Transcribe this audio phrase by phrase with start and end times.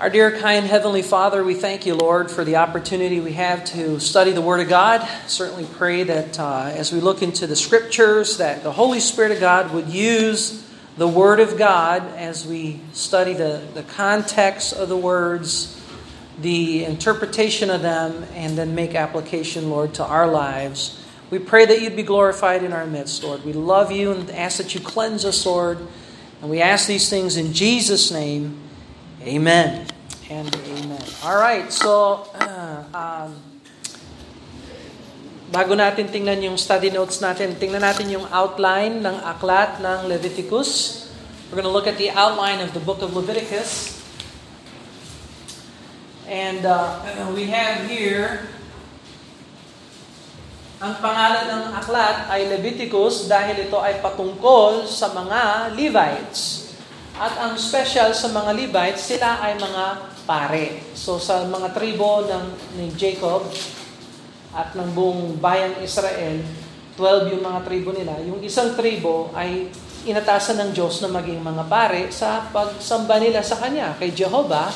[0.00, 4.00] Our dear, kind Heavenly Father, we thank you, Lord, for the opportunity we have to
[4.00, 5.08] study the Word of God.
[5.28, 9.38] Certainly pray that uh, as we look into the Scriptures, that the Holy Spirit of
[9.38, 14.96] God would use the Word of God as we study the, the context of the
[14.96, 15.80] words,
[16.40, 21.00] the interpretation of them, and then make application, Lord, to our lives.
[21.30, 23.44] We pray that you'd be glorified in our midst, Lord.
[23.44, 25.78] We love you and ask that you cleanse us, Lord.
[26.40, 28.60] And we ask these things in Jesus' name.
[29.24, 29.88] Amen
[30.28, 31.00] and amen.
[31.24, 33.32] All right, so uh, um,
[35.48, 41.08] bago natin tingnan yung study notes natin, tingnan natin yung outline ng aklat ng Leviticus.
[41.48, 43.96] We're going to look at the outline of the book of Leviticus.
[46.28, 47.00] And uh,
[47.32, 48.44] we have here
[50.84, 56.63] ang pangalan ng aklat ay Leviticus dahil ito ay patungkol sa mga Levites.
[57.14, 59.84] At ang special sa mga Levites, sila ay mga
[60.26, 60.82] pare.
[60.98, 63.46] So sa mga tribo ng ni Jacob
[64.50, 66.42] at ng buong bayang Israel,
[66.98, 68.18] 12 yung mga tribo nila.
[68.26, 69.70] Yung isang tribo ay
[70.10, 74.74] inatasan ng Diyos na maging mga pare sa pagsamba nila sa Kanya, kay Jehovah,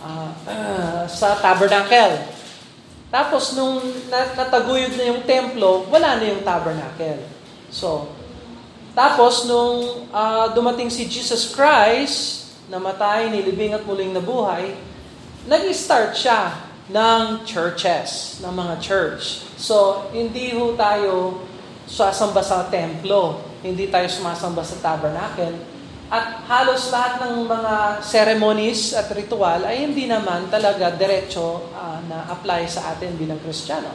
[0.00, 2.24] uh, uh, sa tabernacle.
[3.12, 7.20] Tapos nung nataguyod na yung templo, wala na yung tabernacle.
[7.68, 8.13] So,
[8.94, 14.78] tapos, nung uh, dumating si Jesus Christ, namatay, nilibing at muling nabuhay,
[15.50, 16.54] nag-start siya
[16.88, 19.42] ng churches, ng mga church.
[19.58, 21.42] So, hindi ho tayo
[21.90, 25.58] sasamba sa templo, hindi tayo sumasamba sa tabernacle,
[26.12, 32.30] at halos lahat ng mga ceremonies at ritual ay hindi naman talaga diretso uh, na
[32.30, 33.90] apply sa atin bilang Kristiyano.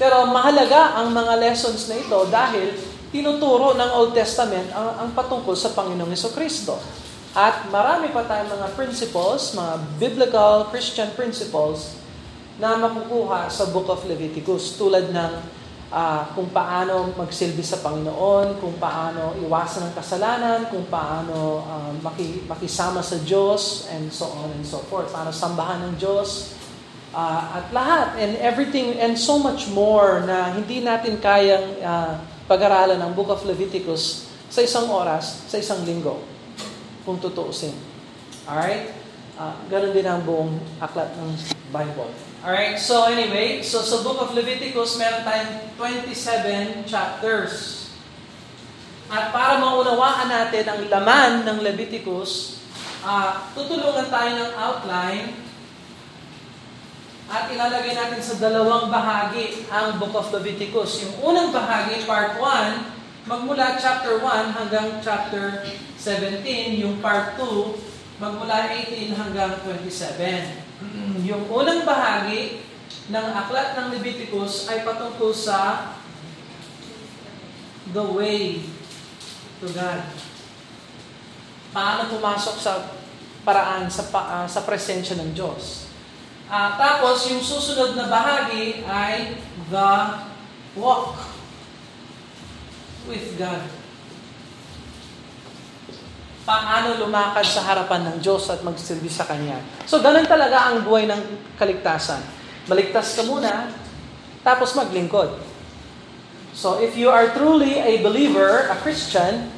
[0.00, 2.72] Pero mahalaga ang mga lessons na ito dahil
[3.10, 6.78] tinuturo ng Old Testament ang, ang patungkol sa Panginoong Heso Kristo.
[7.30, 11.94] At marami pa tayong mga principles, mga biblical Christian principles
[12.58, 15.32] na makukuha sa Book of Leviticus tulad ng
[15.90, 22.46] uh, kung paano magsilbi sa Panginoon, kung paano iwasan ang kasalanan, kung paano uh, maki,
[22.46, 25.10] makisama sa Diyos, and so on and so forth.
[25.10, 26.58] Paano sambahan ng Diyos,
[27.14, 32.14] uh, at lahat, and everything, and so much more na hindi natin kayang uh,
[32.50, 36.18] pag-aralan ng Book of Leviticus sa isang oras, sa isang linggo,
[37.06, 37.70] kung tutuusin.
[38.42, 38.90] Alright?
[39.38, 41.30] Uh, ganun din ang buong aklat ng
[41.70, 42.10] Bible.
[42.42, 47.86] Alright, so anyway, so sa Book of Leviticus, meron tayong 27 chapters.
[49.06, 52.58] At para maunawaan natin ang laman ng Leviticus,
[53.06, 55.49] uh, tutulungan tayo ng outline
[57.30, 61.06] at ilalagay natin sa dalawang bahagi ang Book of Leviticus.
[61.06, 65.62] Yung unang bahagi, part 1, magmula chapter 1 hanggang chapter
[65.94, 66.42] 17.
[66.82, 71.22] Yung part 2, magmula 18 hanggang 27.
[71.22, 72.66] Yung unang bahagi
[73.06, 75.94] ng aklat ng Leviticus ay patungkol sa
[77.94, 78.66] the way
[79.62, 80.02] to God.
[81.70, 82.90] Paano pumasok sa
[83.46, 85.89] paraan sa uh, sa presensya ng Diyos.
[86.50, 89.38] Uh, tapos, yung susunod na bahagi ay
[89.70, 89.90] the
[90.74, 91.14] walk
[93.06, 93.62] with God.
[96.42, 99.62] Paano lumakad sa harapan ng Diyos at magsilbi sa Kanya.
[99.86, 102.18] So, ganun talaga ang buhay ng kaligtasan.
[102.66, 103.70] Maligtas ka muna,
[104.42, 105.30] tapos maglingkod.
[106.50, 109.54] So, if you are truly a believer, a Christian,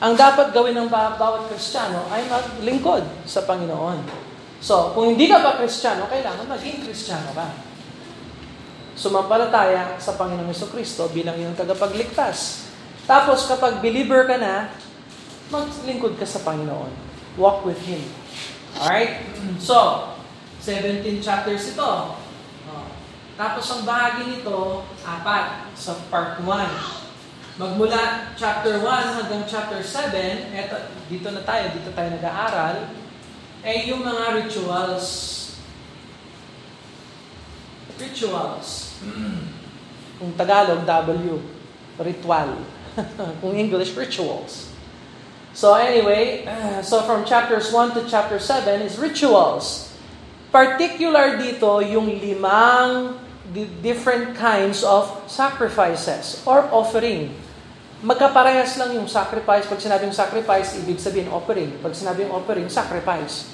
[0.00, 4.29] ang dapat gawin ng bawat Kristiyano ay maglingkod sa Panginoon.
[4.60, 7.48] So, kung hindi ka pa Kristiyano, kailangan maging Kristiyano ka.
[8.92, 12.68] Sumampalataya sa Panginoong Yeso Kristo bilang iyong tagapagligtas.
[13.08, 14.68] Tapos kapag believer ka na,
[15.48, 16.92] maglingkod ka sa Panginoon.
[17.40, 18.04] Walk with Him.
[18.76, 19.24] Alright?
[19.56, 20.12] So,
[20.60, 21.90] 17 chapters ito.
[22.68, 22.86] Oh.
[23.40, 27.56] Tapos ang bahagi nito, apat sa part 1.
[27.56, 30.76] Magmula chapter 1 hanggang chapter 7, eto,
[31.08, 32.99] dito na tayo, dito tayo nag-aaral
[33.64, 35.06] ay yung mga rituals.
[38.00, 38.96] Rituals.
[40.16, 41.40] Kung Tagalog, W.
[42.00, 42.50] Ritual.
[43.44, 44.72] Kung English, rituals.
[45.52, 49.92] So anyway, uh, so from chapters 1 to chapter 7 is rituals.
[50.48, 53.18] Particular dito yung limang
[53.82, 57.34] different kinds of sacrifices or offering.
[58.00, 59.68] Magkaparehas lang yung sacrifice.
[59.68, 61.76] Pag sinabing sacrifice, ibig sabihin offering.
[61.84, 63.52] Pag sinabing offering, sacrifice.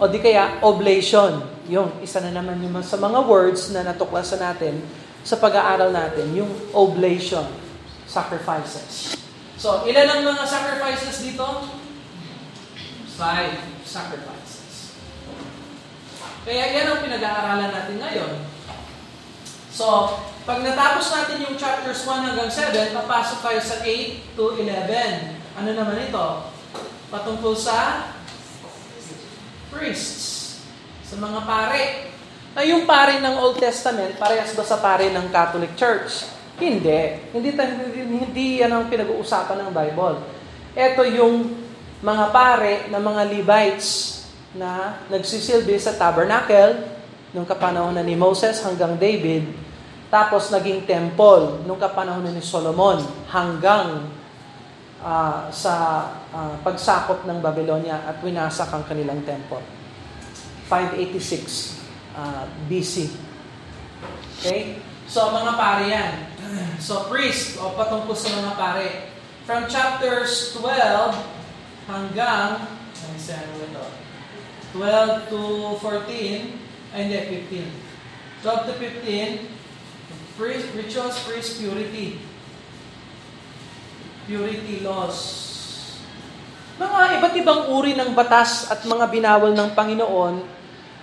[0.00, 1.44] O di kaya, oblation.
[1.68, 4.80] Yung isa na naman yung sa mga words na natuklasan natin
[5.20, 7.44] sa pag-aaral natin, yung oblation,
[8.08, 9.16] sacrifices.
[9.60, 11.44] So, ilan ang mga sacrifices dito?
[13.16, 14.96] Five sacrifices.
[16.44, 18.32] Kaya yan ang pinag-aaralan natin ngayon.
[19.72, 20.12] So,
[20.44, 25.56] pag natapos natin yung chapters 1 hanggang 7, papasok tayo sa 8 to 11.
[25.56, 26.26] Ano naman ito?
[27.08, 28.12] Patungkol sa
[29.72, 30.60] priests,
[31.00, 32.12] sa mga pare.
[32.52, 36.28] Na yung pare ng Old Testament, parehas ba sa pare ng Catholic Church?
[36.60, 37.24] Hindi.
[37.32, 37.50] Hindi,
[37.96, 40.22] hindi, yan ang pinag-uusapan ng Bible.
[40.76, 41.56] Ito yung
[42.04, 44.20] mga pare ng mga Levites
[44.52, 46.84] na nagsisilbi sa tabernacle
[47.32, 49.63] nung kapanahon ni Moses hanggang David,
[50.14, 54.06] tapos naging temple nung kapanahon ni Solomon hanggang
[55.02, 55.74] uh, sa
[56.30, 59.58] uh, pagsakop ng Babylonia at winasak ang kanilang temple.
[60.70, 61.82] 586
[62.14, 63.10] uh, BC.
[64.38, 64.78] Okay?
[65.10, 66.14] So, mga pare yan.
[66.78, 68.88] So, priest, o patungkol sa mga pare.
[69.48, 71.16] From chapters 12
[71.90, 73.86] hanggang, ano ito?
[74.78, 75.42] 12 to
[75.82, 77.18] 14, ay hindi,
[77.50, 78.46] 15.
[78.46, 79.63] 12 to 15,
[80.34, 82.18] priest, rituals, priest, purity.
[84.26, 85.18] Purity laws.
[86.74, 90.34] Mga iba't ibang uri ng batas at mga binawal ng Panginoon,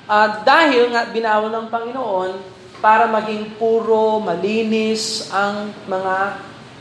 [0.04, 2.32] uh, dahil nga binawal ng Panginoon,
[2.82, 6.16] para maging puro, malinis ang mga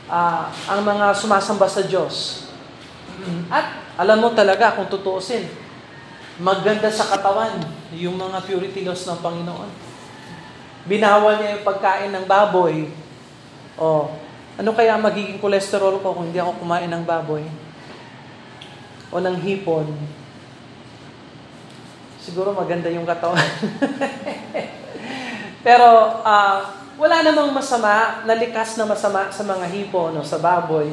[0.08, 2.49] uh, ang mga sumasamba sa Diyos.
[3.52, 5.44] At alam mo talaga kung tutuusin,
[6.41, 7.61] maganda sa katawan
[7.93, 9.89] yung mga purity laws ng Panginoon.
[10.88, 12.88] Binawal niya yung pagkain ng baboy.
[13.80, 14.12] O,
[14.60, 17.44] ano kaya magiging kolesterol ko kung hindi ako kumain ng baboy?
[19.12, 19.88] O ng hipon?
[22.20, 23.40] Siguro maganda yung katawan.
[25.66, 26.58] Pero uh,
[27.00, 30.92] wala namang masama, nalikas na masama sa mga hipon o sa baboy.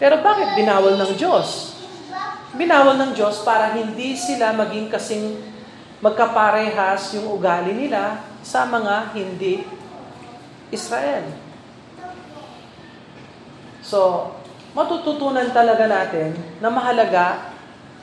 [0.00, 1.72] Pero bakit binawal ng Diyos?
[2.52, 5.40] binawal ng Diyos para hindi sila maging kasing
[6.02, 9.62] magkaparehas yung ugali nila sa mga hindi
[10.74, 11.30] Israel.
[13.86, 14.30] So,
[14.74, 17.54] matututunan talaga natin na mahalaga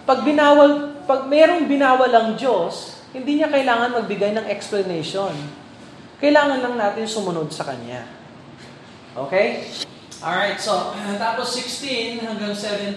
[0.07, 5.34] pag binawal, pag merong binawal ang Diyos, hindi niya kailangan magbigay ng explanation.
[6.18, 8.10] Kailangan lang natin sumunod sa Kanya.
[9.13, 9.69] Okay?
[10.19, 10.92] Alright, so
[11.24, 12.96] tapos 16 hanggang 17,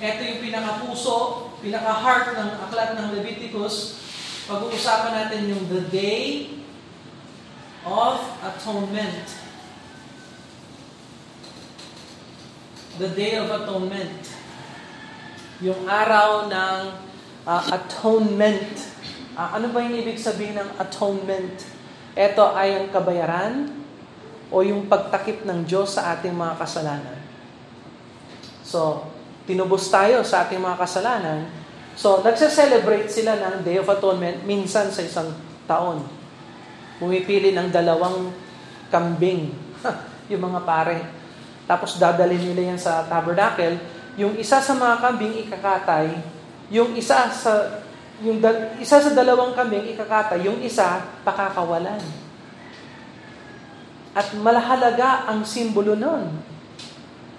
[0.00, 4.05] ito yung pinakapuso, pinaka-heart ng aklat ng Leviticus.
[4.46, 6.54] Pag-uusapan natin yung the day
[7.82, 9.26] of atonement.
[13.02, 14.22] The day of atonement.
[15.58, 16.80] Yung araw ng
[17.42, 18.70] uh, atonement.
[19.34, 21.66] Uh, ano ba yung ibig sabihin ng atonement?
[22.14, 23.74] Ito ay ang kabayaran
[24.54, 27.18] o yung pagtakip ng Diyos sa ating mga kasalanan.
[28.62, 29.10] So,
[29.42, 31.65] tinubos tayo sa ating mga kasalanan.
[31.96, 35.32] So, nagse-celebrate sila ng Day of Atonement minsan sa isang
[35.64, 36.04] taon.
[37.00, 38.28] Pumipili ng dalawang
[38.92, 39.56] kambing,
[40.30, 40.98] yung mga pare.
[41.64, 43.80] Tapos dadalhin nila yan sa tabernacle.
[44.20, 46.20] Yung isa sa mga kambing ikakatay,
[46.68, 47.84] yung isa sa
[48.24, 52.00] yung dal, isa sa dalawang kambing ikakatay, yung isa pakakawalan.
[54.16, 56.40] At malahalaga ang simbolo nun.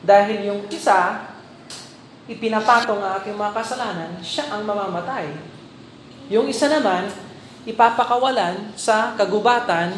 [0.06, 1.26] Dahil yung isa,
[2.28, 5.32] ipinapatong ang aking mga kasalanan, siya ang mamamatay.
[6.28, 7.08] Yung isa naman,
[7.64, 9.96] ipapakawalan sa kagubatan,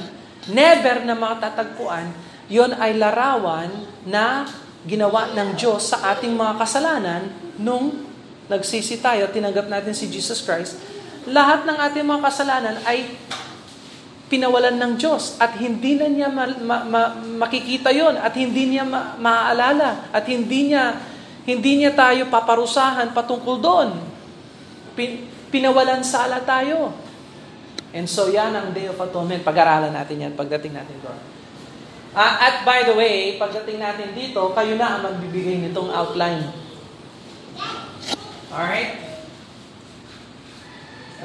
[0.49, 2.13] never na matatagpuan,
[2.49, 3.69] yon ay larawan
[4.05, 4.45] na
[4.85, 7.21] ginawa ng Diyos sa ating mga kasalanan
[7.57, 8.09] nung
[8.49, 10.81] nagsisi tayo, tinanggap natin si Jesus Christ.
[11.29, 13.13] Lahat ng ating mga kasalanan ay
[14.29, 17.01] pinawalan ng Diyos at hindi na niya ma, ma, ma,
[17.45, 20.93] makikita yon at hindi niya ma, maaalala at hindi niya
[21.49, 23.89] hindi niya tayo paparusahan patungkol doon.
[24.93, 26.93] Pin, pinawalan sala tayo.
[27.89, 29.41] And so yan ang Day of Atonement.
[29.41, 31.17] Pag-aralan natin yan pagdating natin doon.
[32.13, 36.53] Uh, at by the way, pagdating natin dito, kayo na ang magbibigay nitong outline.
[38.53, 38.97] Alright?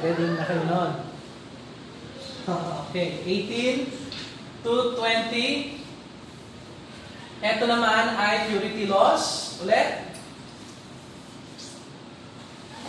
[0.01, 0.91] Ready na kayo noon.
[2.85, 3.89] Okay, 18
[4.61, 5.81] to 20.
[7.41, 9.57] Ito naman ay purity laws.
[9.65, 10.14] Ulit.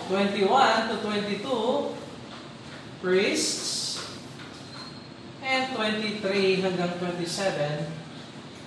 [0.09, 1.43] 21 to 22,
[3.03, 3.99] priests.
[5.47, 7.87] And 23 hanggang 27,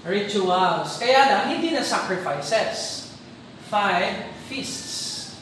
[0.07, 0.95] rituals.
[0.95, 3.11] Kaya lang, hindi na sacrifices.
[3.67, 5.35] Five feasts.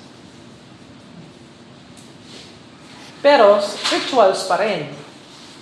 [3.22, 3.62] Pero,
[3.94, 4.90] rituals pa rin.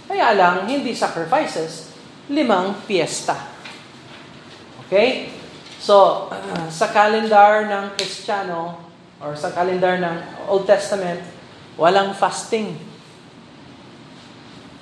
[0.05, 1.91] Kaya lang, hindi sacrifices,
[2.29, 3.35] limang piyesta.
[4.85, 5.33] Okay?
[5.81, 6.27] So,
[6.79, 8.84] sa calendar ng Kristiyano,
[9.23, 10.15] or sa calendar ng
[10.51, 11.23] Old Testament,
[11.79, 12.75] walang fasting.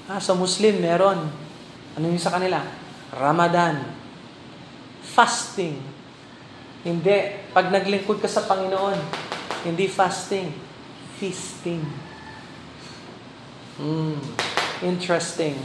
[0.10, 1.30] Ah, sa Muslim, meron.
[1.94, 2.60] Ano yung sa kanila?
[3.14, 3.86] Ramadan.
[5.06, 5.78] Fasting.
[6.84, 7.18] Hindi.
[7.54, 8.98] Pag naglingkod ka sa Panginoon,
[9.64, 10.52] hindi fasting.
[11.22, 11.82] Feasting.
[13.80, 14.20] Mm,
[14.84, 15.56] interesting.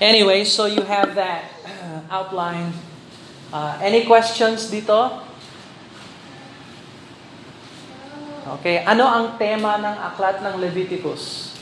[0.00, 2.72] Anyway, so you have that uh, outline.
[3.52, 5.27] Uh, any questions dito?
[8.48, 11.52] Okay, ano ang tema ng aklat ng Leviticus?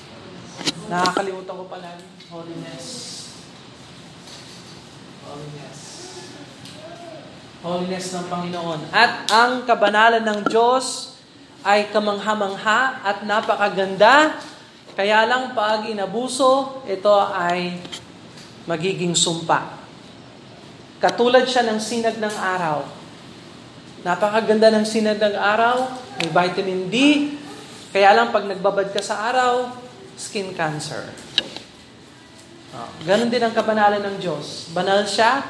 [0.86, 1.98] Nakakalimutan ko pala.
[2.30, 2.86] Holiness.
[5.26, 5.78] Holiness.
[7.66, 8.80] Holiness ng Panginoon.
[8.94, 11.18] At ang kabanalan ng Diyos
[11.66, 14.38] ay kamangha-mangha at napakaganda.
[14.94, 17.82] Kaya lang pag inabuso, ito ay
[18.70, 19.74] magiging sumpa.
[21.02, 22.86] Katulad siya ng sinag ng araw.
[24.06, 25.90] Napakaganda ng sinag ng araw,
[26.22, 26.96] may vitamin D.
[27.90, 29.74] Kaya lang pag nagbabad ka sa araw,
[30.14, 31.10] skin cancer.
[32.70, 34.70] Oh, ganon din ang kabanalan ng Diyos.
[34.70, 35.42] Banal siya,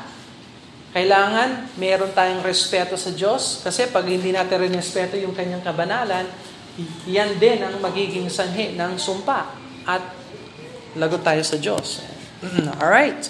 [0.97, 6.25] kailangan meron tayong respeto sa Diyos kasi pag hindi natin respeto yung kanyang kabanalan,
[7.05, 9.53] yan din ang magiging sanhi ng sumpa
[9.85, 10.01] at
[10.97, 12.01] lagot tayo sa Diyos.
[12.81, 13.29] Alright.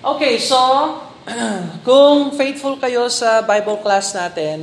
[0.00, 0.56] Okay, so
[1.86, 4.62] kung faithful kayo sa Bible class natin,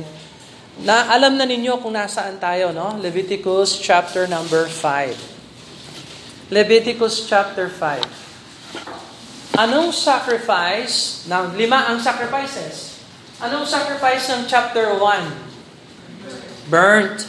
[0.80, 2.98] na alam na ninyo kung nasaan tayo, no?
[2.98, 6.50] Leviticus chapter number 5.
[6.50, 9.60] Leviticus chapter 5.
[9.60, 11.28] Anong sacrifice?
[11.30, 12.98] Now, lima ang sacrifices.
[13.38, 16.72] Anong sacrifice ng chapter 1?
[16.72, 17.28] Burnt.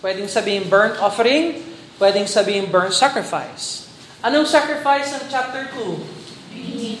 [0.00, 1.60] Pwedeng sabihin burnt offering,
[2.00, 3.90] pwedeng sabihin burnt sacrifice.
[4.24, 6.56] Anong sacrifice ng chapter 2?
[6.56, 7.00] Meat.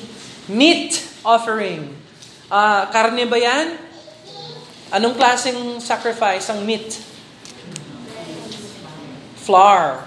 [0.52, 1.94] Meat offering.
[2.52, 3.78] Uh, karne ba yan?
[4.92, 7.00] Anong klaseng sacrifice ang meat?
[9.40, 10.04] Flour.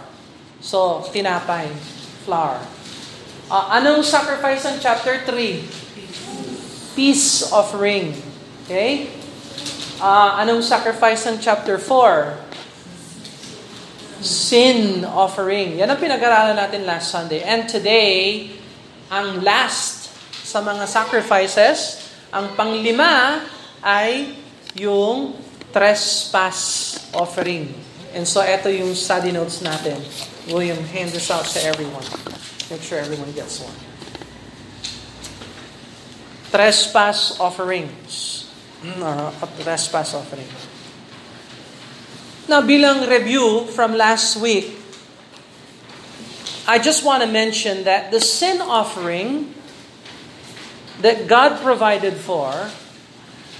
[0.62, 1.74] So, tinapay.
[2.24, 2.62] Flour.
[3.50, 6.98] Uh, anong sacrifice ang chapter 3?
[6.98, 8.14] Peace offering.
[8.66, 9.10] Okay?
[10.02, 12.46] Uh, anong sacrifice ang chapter 4?
[14.26, 15.78] Sin offering.
[15.78, 17.46] Yan ang pinag-aralan natin last Sunday.
[17.46, 18.50] And today,
[19.14, 19.95] ang last
[20.56, 22.08] sa mga sacrifices.
[22.32, 23.44] Ang panglima
[23.84, 24.40] ay
[24.80, 25.36] yung
[25.76, 27.76] trespass offering.
[28.16, 30.00] And so, ito yung study notes natin.
[30.48, 32.08] William, hand this out to everyone.
[32.72, 33.76] Make sure everyone gets one.
[36.56, 38.48] Trespass offerings.
[38.80, 40.48] Mm, or a trespass offering.
[42.48, 44.72] Now, bilang review from last week,
[46.64, 49.52] I just want to mention that the sin offering
[51.02, 52.72] that God provided for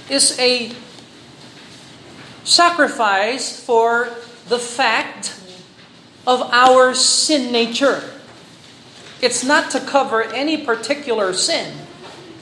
[0.08, 0.72] is a
[2.44, 4.14] sacrifice for
[4.48, 5.34] the fact
[6.26, 8.02] of our sin nature.
[9.20, 11.72] It's not to cover any particular sin.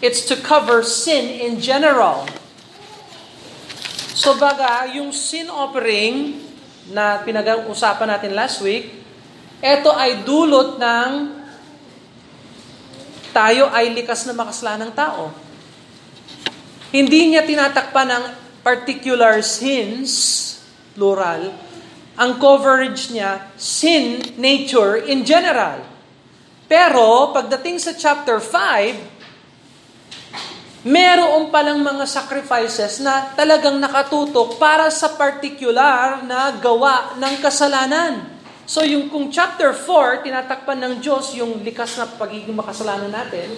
[0.03, 2.29] It's to cover sin in general.
[4.15, 6.45] So baga, yung sin offering
[6.93, 8.93] na pinag-usapan natin last week,
[9.65, 11.09] ito ay dulot ng
[13.35, 15.35] tayo ay likas na makaslanang tao.
[16.95, 18.31] Hindi niya tinatakpan ng
[18.63, 20.63] particular sins,
[20.95, 21.51] plural.
[22.15, 25.83] Ang coverage niya, sin, nature, in general.
[26.71, 36.23] Pero, pagdating sa chapter 5, meron palang mga sacrifices na talagang nakatutok para sa particular
[36.23, 38.34] na gawa ng kasalanan.
[38.65, 43.53] So yung kung chapter 4, tinatakpan ng Diyos yung likas na pagiging makasalanan natin,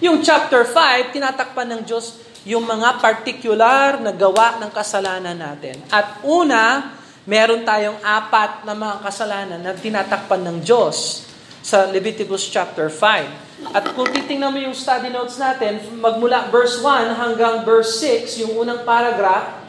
[0.00, 5.76] yung chapter 5, tinatakpan ng Diyos yung mga particular na gawa ng kasalanan natin.
[5.92, 6.96] At una,
[7.28, 11.28] meron tayong apat na mga kasalanan na tinatakpan ng Diyos
[11.60, 13.76] sa Leviticus chapter 5.
[13.76, 18.56] At kung titingnan mo yung study notes natin, magmula verse 1 hanggang verse 6, yung
[18.56, 19.59] unang paragraph,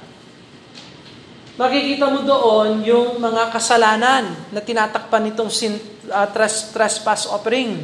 [1.59, 5.75] makikita mo doon yung mga kasalanan na tinatakpan nitong sin,
[6.07, 7.83] uh, tres, trespass offering.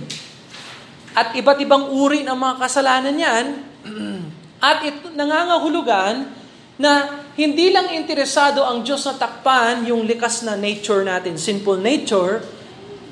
[1.18, 3.46] At iba't ibang uri ng mga kasalanan yan.
[4.70, 6.30] At ito, nangangahulugan
[6.78, 12.42] na hindi lang interesado ang Diyos na takpan yung likas na nature natin, sinful nature,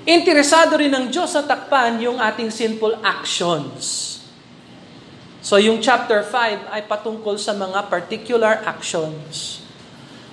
[0.06, 4.18] interesado rin ng Diyos na takpan yung ating sinful actions.
[5.46, 9.65] So yung chapter 5 ay patungkol sa mga particular actions.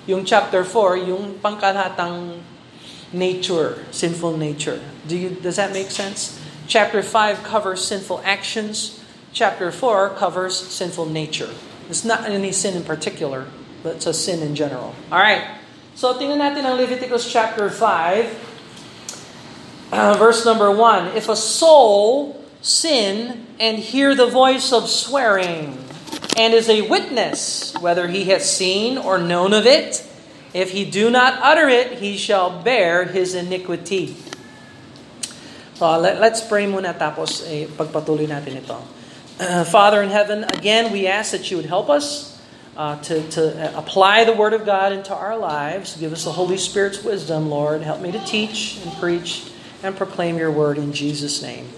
[0.06, 2.42] Yung chapter 4, yung pangkalatang
[3.12, 4.80] nature, sinful nature.
[5.06, 6.40] Do you, does that make sense?
[6.66, 9.02] Chapter 5 covers sinful actions.
[9.32, 11.50] Chapter 4 covers sinful nature.
[11.88, 13.46] It's not any sin in particular,
[13.82, 14.94] but it's a sin in general.
[15.10, 15.58] All right.
[15.94, 18.52] So tingnan natin ang Leviticus chapter 5.
[19.92, 21.08] uh, verse number one.
[21.14, 25.78] If a soul sin and hear the voice of swearing,
[26.36, 30.06] and is a witness, whether he has seen or known of it,
[30.54, 34.16] if he do not utter it, he shall bear his iniquity.
[35.74, 38.78] So let, let's pray muna tapos eh, pagpatuloy natin ito.
[39.40, 42.38] Uh, Father in heaven, again, we ask that you would help us
[42.76, 45.96] uh, to, to apply the Word of God into our lives.
[45.96, 47.82] Give us the Holy Spirit's wisdom, Lord.
[47.82, 49.50] Help me to teach and preach
[49.82, 51.68] and proclaim your Word in Jesus' name.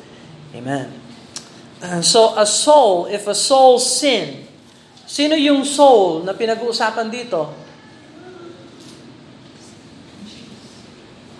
[0.54, 1.03] Amen.
[1.84, 4.48] Uh, so, a soul, if a soul sin,
[5.04, 7.52] sino yung soul na pinag-uusapan dito?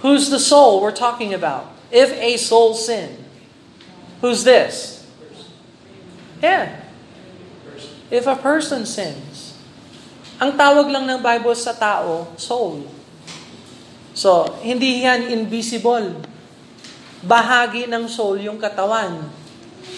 [0.05, 1.73] Who's the soul we're talking about?
[1.89, 3.25] If a soul sin,
[4.21, 5.09] who's this?
[6.45, 6.77] Yeah.
[8.13, 9.57] If a person sins,
[10.37, 12.85] ang tawag lang ng Bible sa tao, soul.
[14.13, 16.21] So, hindi yan invisible.
[17.25, 19.25] Bahagi ng soul yung katawan.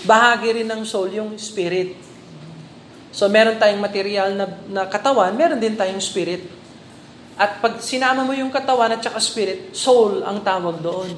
[0.06, 1.98] Bahagi rin ng soul yung spirit.
[3.10, 6.46] So, meron tayong material na, na katawan, meron din tayong spirit.
[7.36, 11.12] At pag sinama mo yung katawan at saka spirit, soul ang tawag doon.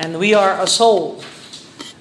[0.00, 1.20] And we are a soul.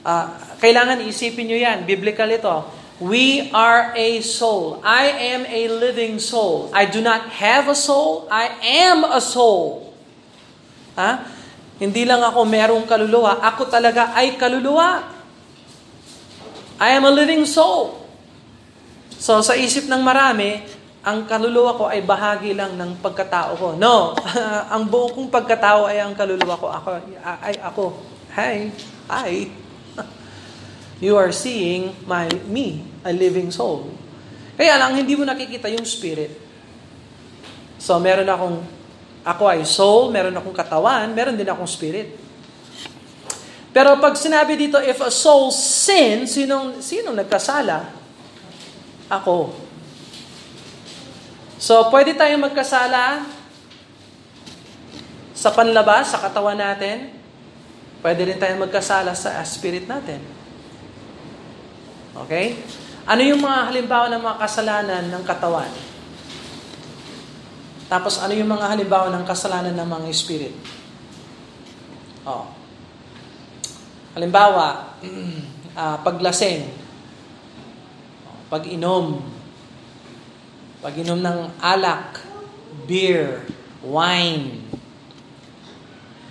[0.08, 0.32] Uh,
[0.64, 1.84] kailangan isipin nyo yan.
[1.84, 2.56] Biblical ito.
[2.98, 4.82] We are a soul.
[4.82, 6.72] I am a living soul.
[6.72, 8.26] I do not have a soul.
[8.32, 9.94] I am a soul.
[10.98, 11.28] Ha?
[11.78, 13.38] Hindi lang ako merong kaluluwa.
[13.44, 15.17] Ako talaga ay kaluluwa.
[16.78, 18.06] I am a living soul.
[19.18, 20.62] So sa isip ng marami,
[21.02, 23.68] ang kaluluwa ko ay bahagi lang ng pagkatao ko.
[23.74, 24.14] No,
[24.74, 26.68] ang buong kong pagkatao ay ang kaluluwa ko.
[26.70, 26.90] Ako,
[27.42, 27.84] ay ako.
[28.38, 28.70] Hi,
[29.10, 29.50] I.
[31.04, 33.90] You are seeing my me, a living soul.
[34.58, 36.34] Kaya lang, hindi mo nakikita yung spirit.
[37.78, 38.58] So, meron akong,
[39.22, 42.27] ako ay soul, meron akong katawan, meron din akong spirit.
[43.76, 47.94] Pero pag sinabi dito, if a soul sin, sinong, sinong nagkasala?
[49.12, 49.54] Ako.
[51.58, 53.26] So, pwede tayong magkasala
[55.38, 57.14] sa panlabas, sa katawan natin.
[58.02, 60.22] Pwede rin tayong magkasala sa spirit natin.
[62.26, 62.58] Okay?
[63.06, 65.70] Ano yung mga halimbawa ng mga kasalanan ng katawan?
[67.88, 70.56] Tapos ano yung mga halimbawa ng kasalanan ng mga spirit?
[72.28, 72.57] Oh.
[74.18, 74.98] Halimbawa,
[75.78, 76.66] uh, paglaseng,
[78.50, 79.22] pag-inom,
[80.82, 82.26] pag-inom ng alak,
[82.90, 83.46] beer,
[83.86, 84.66] wine,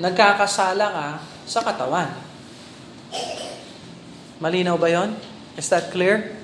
[0.02, 1.08] nagkakasala ka
[1.46, 2.10] sa katawan.
[4.42, 5.14] Malinaw ba yon?
[5.54, 6.34] Is that clear?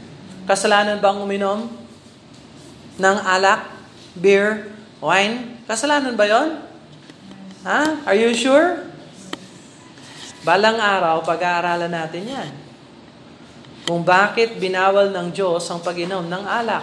[0.46, 1.66] Kasalanan bang uminom
[3.02, 3.66] ng alak,
[4.14, 4.70] beer,
[5.02, 5.59] wine?
[5.66, 6.62] Kasalanan ba yon?
[7.66, 8.07] Ha?
[8.07, 8.91] Are you sure?
[10.42, 12.50] Balang araw, pag-aaralan natin yan.
[13.87, 16.83] Kung bakit binawal ng Diyos ang pag-inom ng alak.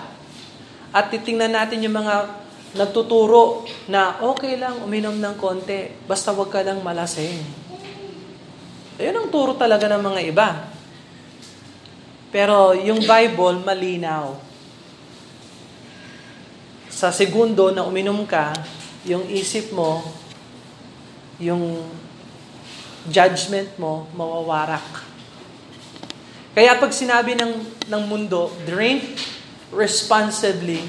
[0.96, 2.40] At titingnan natin yung mga
[2.80, 7.44] nagtuturo na okay lang uminom ng konti, basta wag ka lang malasing.
[8.96, 10.50] Ayun ang turo talaga ng mga iba.
[12.32, 14.40] Pero yung Bible, malinaw.
[16.88, 18.56] Sa segundo na uminom ka,
[19.04, 20.04] yung isip mo,
[21.40, 21.84] yung
[23.08, 25.08] judgment mo, mawawarak.
[26.52, 29.16] Kaya pag sinabi ng, ng mundo, drink
[29.72, 30.84] responsibly.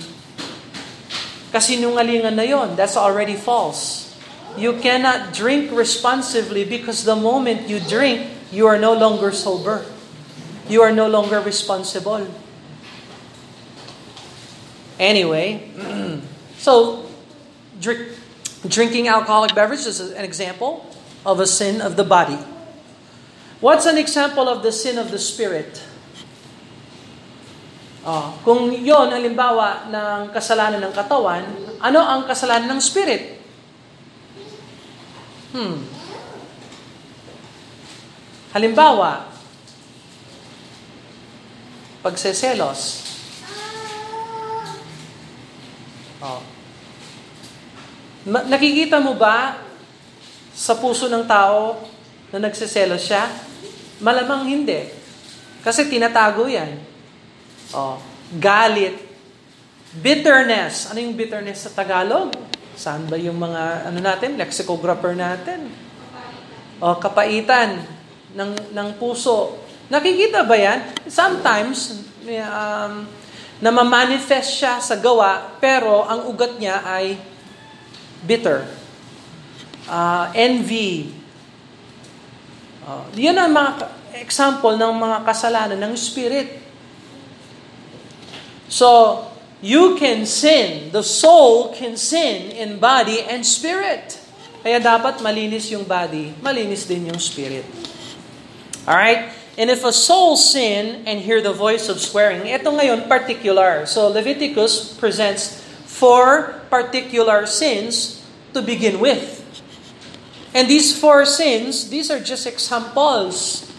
[1.55, 2.75] Kasinungalingan na yon.
[2.75, 4.11] That's already false.
[4.59, 9.87] You cannot drink responsibly because the moment you drink, you are no longer sober.
[10.67, 12.27] You are no longer responsible.
[14.99, 15.71] Anyway,
[16.59, 17.07] so
[17.79, 18.19] drink,
[18.67, 20.87] drinking alcoholic beverages is an example
[21.25, 22.39] of a sin of the body.
[23.61, 25.81] What's an example of the sin of the spirit?
[28.01, 31.45] Oh, kung yon halimbawa ng kasalanan ng katawan,
[31.85, 33.37] ano ang kasalanan ng spirit?
[35.53, 35.85] Hmm.
[38.57, 39.29] Halimbawa,
[42.01, 43.05] pagseselos.
[46.25, 46.41] Oh.
[48.25, 49.70] Nakikita mo ba
[50.61, 51.81] sa puso ng tao
[52.29, 53.33] na nagseselos siya?
[54.05, 54.93] Malamang hindi.
[55.65, 56.77] Kasi tinatago yan.
[57.73, 57.97] Oh,
[58.37, 59.01] galit.
[59.97, 60.93] Bitterness.
[60.93, 62.37] Ano yung bitterness sa Tagalog?
[62.77, 65.73] Saan ba yung mga, ano natin, lexicographer natin?
[66.77, 67.81] Oh, kapaitan
[68.37, 69.65] ng, ng puso.
[69.89, 70.93] Nakikita ba yan?
[71.09, 73.09] Sometimes, um,
[73.65, 77.17] namamanifest siya sa gawa, pero ang ugat niya ay
[78.25, 78.80] bitter.
[79.91, 81.21] Uh, envy,
[82.91, 83.87] Uh, yun ang mga
[84.19, 86.59] example ng mga kasalanan ng spirit.
[88.67, 89.23] So,
[89.63, 90.91] you can sin.
[90.91, 94.19] The soul can sin in body and spirit.
[94.67, 97.63] Kaya dapat malinis yung body, malinis din yung spirit.
[98.91, 99.39] Alright?
[99.55, 103.87] And if a soul sin and hear the voice of swearing, ito ngayon particular.
[103.87, 109.41] So Leviticus presents four particular sins to begin with.
[110.55, 113.71] And these four sins, these are just examples.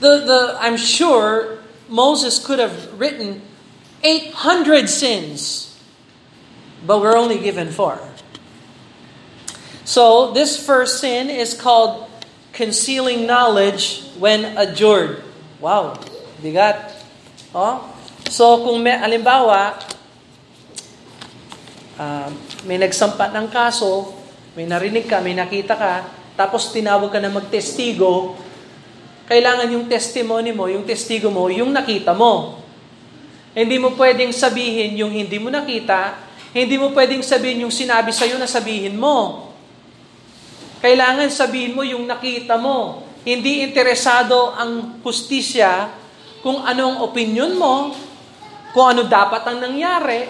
[0.00, 3.40] The, the, I'm sure Moses could have written
[4.02, 5.76] 800 sins,
[6.86, 7.98] but we're only given four.
[9.84, 12.08] So, this first sin is called
[12.52, 15.24] concealing knowledge when adjured.
[15.58, 15.98] Wow,
[16.40, 16.94] bigat.
[17.54, 17.88] Oh?
[18.28, 19.74] So, kung may, alimbawa,
[21.98, 22.30] uh,
[22.64, 24.19] may nagsampa ng kaso,
[24.58, 28.34] may narinig ka, may nakita ka, tapos tinawag ka na magtestigo,
[29.30, 32.58] kailangan yung testimony mo, yung testigo mo, yung nakita mo.
[33.54, 36.18] Hindi mo pwedeng sabihin yung hindi mo nakita,
[36.50, 39.50] hindi mo pwedeng sabihin yung sinabi sa'yo na sabihin mo.
[40.82, 43.06] Kailangan sabihin mo yung nakita mo.
[43.22, 45.92] Hindi interesado ang justisya
[46.42, 47.94] kung anong opinion mo,
[48.72, 50.26] kung ano dapat ang nangyari,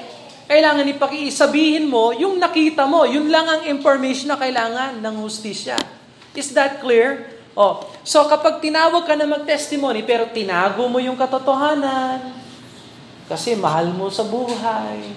[0.50, 3.06] kailangan ipakisabihin mo yung nakita mo.
[3.06, 5.78] Yun lang ang information na kailangan ng hustisya.
[6.34, 7.38] Is that clear?
[7.54, 12.34] Oh, so kapag tinawag ka na mag-testimony pero tinago mo yung katotohanan
[13.30, 15.14] kasi mahal mo sa buhay.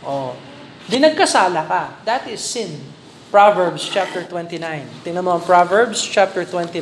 [0.00, 0.32] Oh,
[0.88, 1.82] di nagkasala ka.
[2.08, 2.80] That is sin.
[3.28, 5.04] Proverbs chapter 29.
[5.04, 6.80] Tingnan mo ang Proverbs chapter 29.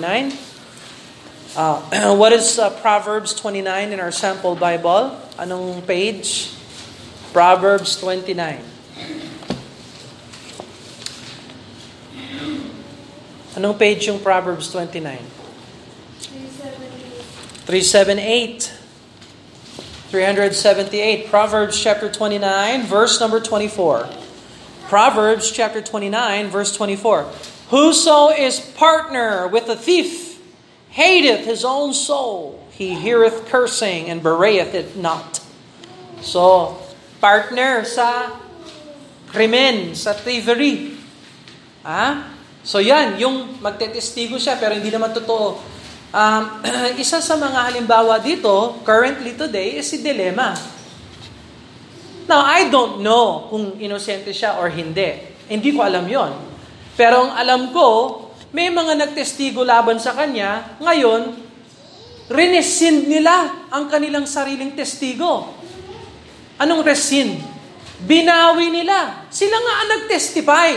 [1.58, 5.10] Uh, what is uh, Proverbs 29 in our sample Bible?
[5.34, 6.53] Anong page?
[7.34, 8.62] Proverbs 29.
[13.58, 15.18] Anong page yung Proverbs 29?
[17.66, 18.70] 378.
[20.14, 21.26] 378.
[21.26, 24.08] Proverbs chapter 29, verse number 24.
[24.86, 27.22] Proverbs chapter 29, verse 24.
[27.70, 30.38] Whoso is partner with a thief
[30.90, 32.62] hateth his own soul.
[32.70, 35.42] He heareth cursing and bewrayeth it not.
[36.22, 36.83] So,
[37.24, 38.36] partner sa
[39.32, 40.92] krimen, sa thievery.
[41.80, 42.36] Ah?
[42.60, 45.56] So yan, yung magtetestigo siya pero hindi naman totoo.
[46.12, 46.42] Um,
[47.00, 50.52] isa sa mga halimbawa dito, currently today, is si Dilemma.
[52.28, 55.32] Now, I don't know kung inosente siya or hindi.
[55.48, 56.32] Hindi ko alam yon.
[56.92, 58.20] Pero ang alam ko,
[58.52, 61.36] may mga nagtestigo laban sa kanya, ngayon,
[62.28, 65.63] rinescind nila ang kanilang sariling testigo.
[66.58, 67.42] Anong rescind?
[68.04, 69.26] Binawi nila.
[69.30, 70.72] Sila nga ang nag-testify.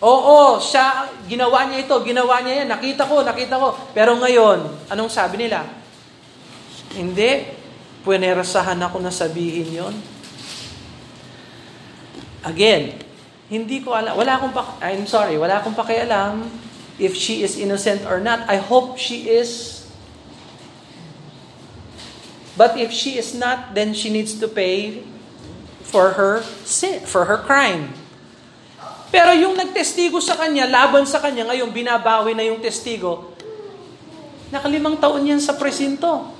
[0.00, 3.76] Oo, siya, ginawa niya ito, ginawa niya yan, nakita ko, nakita ko.
[3.92, 5.60] Pero ngayon, anong sabi nila?
[6.96, 7.44] Hindi,
[8.00, 9.94] puwenerasahan ako na sabihin yon.
[12.40, 12.96] Again,
[13.52, 16.48] hindi ko alam, wala akong, pa, I'm sorry, wala akong pakialam
[16.96, 18.48] if she is innocent or not.
[18.48, 19.79] I hope she is
[22.60, 25.00] But if she is not, then she needs to pay
[25.80, 27.96] for her sin, for her crime.
[29.08, 33.32] Pero yung nagtestigo sa kanya, laban sa kanya, ngayon binabawi na yung testigo,
[34.52, 36.36] nakalimang taon yan sa presinto.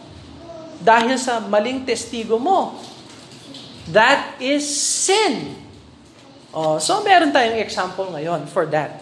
[0.85, 2.77] Dahil sa maling testigo mo.
[3.89, 5.57] That is sin.
[6.53, 9.01] Oh, so meron tayong example ngayon for that.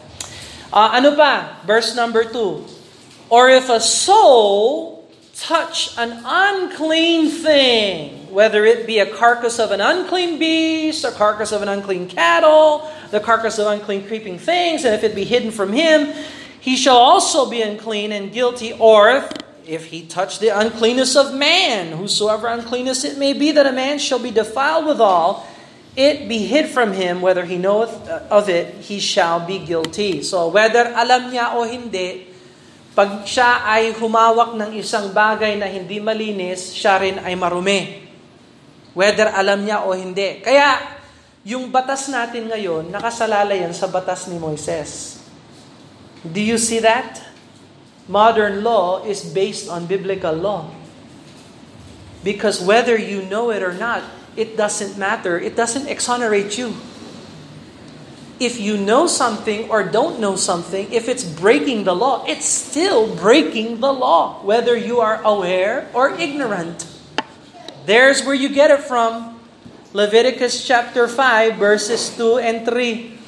[0.71, 1.59] Uh, ano pa?
[1.67, 3.27] Verse number 2.
[3.27, 4.98] Or if a soul
[5.41, 11.53] touch an unclean thing, whether it be a carcass of an unclean beast, a carcass
[11.53, 15.51] of an unclean cattle, the carcass of unclean creeping things, and if it be hidden
[15.51, 16.13] from him,
[16.61, 19.29] he shall also be unclean and guilty, or
[19.65, 23.99] if, he touch the uncleanness of man, whosoever uncleanness it may be that a man
[23.99, 25.47] shall be defiled withal,
[25.95, 30.23] it be hid from him, whether he knoweth of it, he shall be guilty.
[30.23, 32.27] So whether alam niya o hindi,
[32.99, 38.11] Pag siya ay humawak ng isang bagay na hindi malinis, siya rin ay marumi.
[38.91, 40.43] Whether alam niya o hindi.
[40.43, 40.83] Kaya,
[41.47, 45.23] yung batas natin ngayon, nakasalala sa batas ni Moises.
[46.27, 47.23] Do you see that?
[48.11, 50.67] Modern law is based on biblical law.
[52.27, 54.03] Because whether you know it or not,
[54.35, 55.39] it doesn't matter.
[55.39, 56.75] It doesn't exonerate you
[58.39, 63.11] if you know something or don't know something, if it's breaking the law, it's still
[63.19, 66.87] breaking the law, whether you are aware or ignorant.
[67.87, 69.41] There's where you get it from.
[69.93, 73.19] Leviticus chapter 5, verses 2 and 3.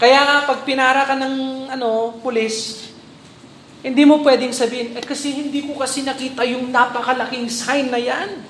[0.00, 2.88] Kaya nga, pag pinara ka ng ano, pulis,
[3.82, 8.40] hindi mo pwedeng sabihin, eh kasi hindi ko kasi nakita yung napakalaking sign na yan.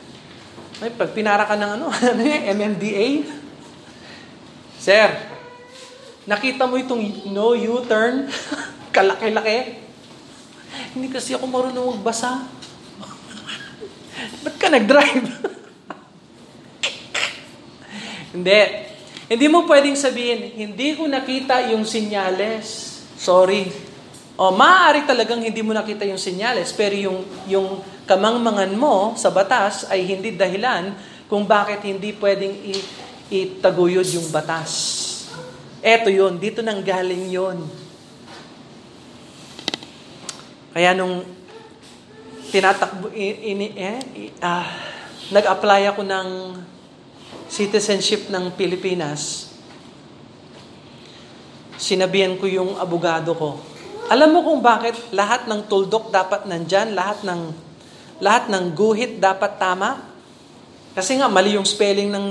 [0.85, 1.89] Ay, pag pinara ka ng ano,
[2.61, 3.42] MMDA?
[4.83, 5.15] Sir,
[6.27, 8.27] nakita mo itong no U-turn?
[8.95, 9.79] Kalaki-laki?
[10.99, 12.43] Hindi kasi ako marunong magbasa.
[14.43, 15.23] Ba't ka nag-drive?
[18.35, 18.61] hindi.
[19.31, 22.99] Hindi mo pwedeng sabihin, hindi ko nakita yung sinyales.
[23.15, 23.71] Sorry.
[24.35, 29.87] O, maaari talagang hindi mo nakita yung sinyales, pero yung, yung kamangmangan mo sa batas
[29.87, 30.91] ay hindi dahilan
[31.31, 32.51] kung bakit hindi pwedeng
[33.33, 35.01] itaguyod yung batas.
[35.81, 37.65] Eto yun, dito nang galing yun.
[40.77, 41.25] Kaya nung
[42.53, 43.99] tinatakbo, ini, eh,
[44.45, 44.69] uh,
[45.33, 46.29] nag-apply ako ng
[47.49, 49.49] citizenship ng Pilipinas,
[51.81, 53.57] sinabihan ko yung abogado ko,
[54.13, 57.49] alam mo kung bakit lahat ng tuldok dapat nandyan, lahat ng,
[58.21, 60.12] lahat ng guhit dapat tama?
[60.93, 62.27] Kasi nga, mali yung spelling ng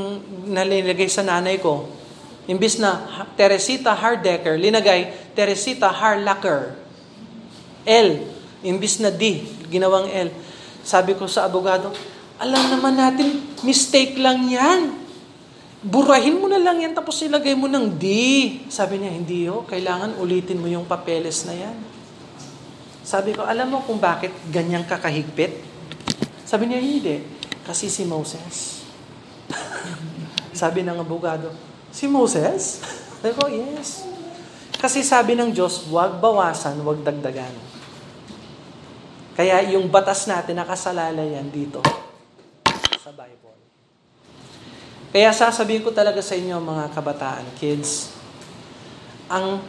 [0.54, 1.90] nalinagay sa nanay ko.
[2.46, 3.06] Imbis na
[3.38, 6.78] Teresita Hardecker, linagay Teresita Harlacker.
[7.86, 8.10] L.
[8.62, 10.30] Imbis na D, ginawang L.
[10.86, 11.90] Sabi ko sa abogado,
[12.42, 14.98] alam naman natin, mistake lang yan.
[15.82, 18.06] Burahin mo na lang yan tapos ilagay mo ng D.
[18.70, 21.78] Sabi niya, hindi yo, kailangan ulitin mo yung papeles na yan.
[23.02, 25.58] Sabi ko, alam mo kung bakit ganyang kakahigpit?
[26.46, 27.41] Sabi niya, hindi.
[27.72, 28.84] Kasi si Moses.
[30.52, 31.56] sabi ng abogado,
[31.88, 32.84] si Moses?
[33.24, 34.04] Sabi ko, yes.
[34.76, 37.56] Kasi sabi ng Diyos, huwag bawasan, huwag dagdagan.
[39.40, 41.80] Kaya yung batas natin nakasalala yan dito
[43.00, 43.56] sa Bible.
[45.16, 48.12] Kaya sasabihin ko talaga sa inyo mga kabataan, kids,
[49.32, 49.64] ang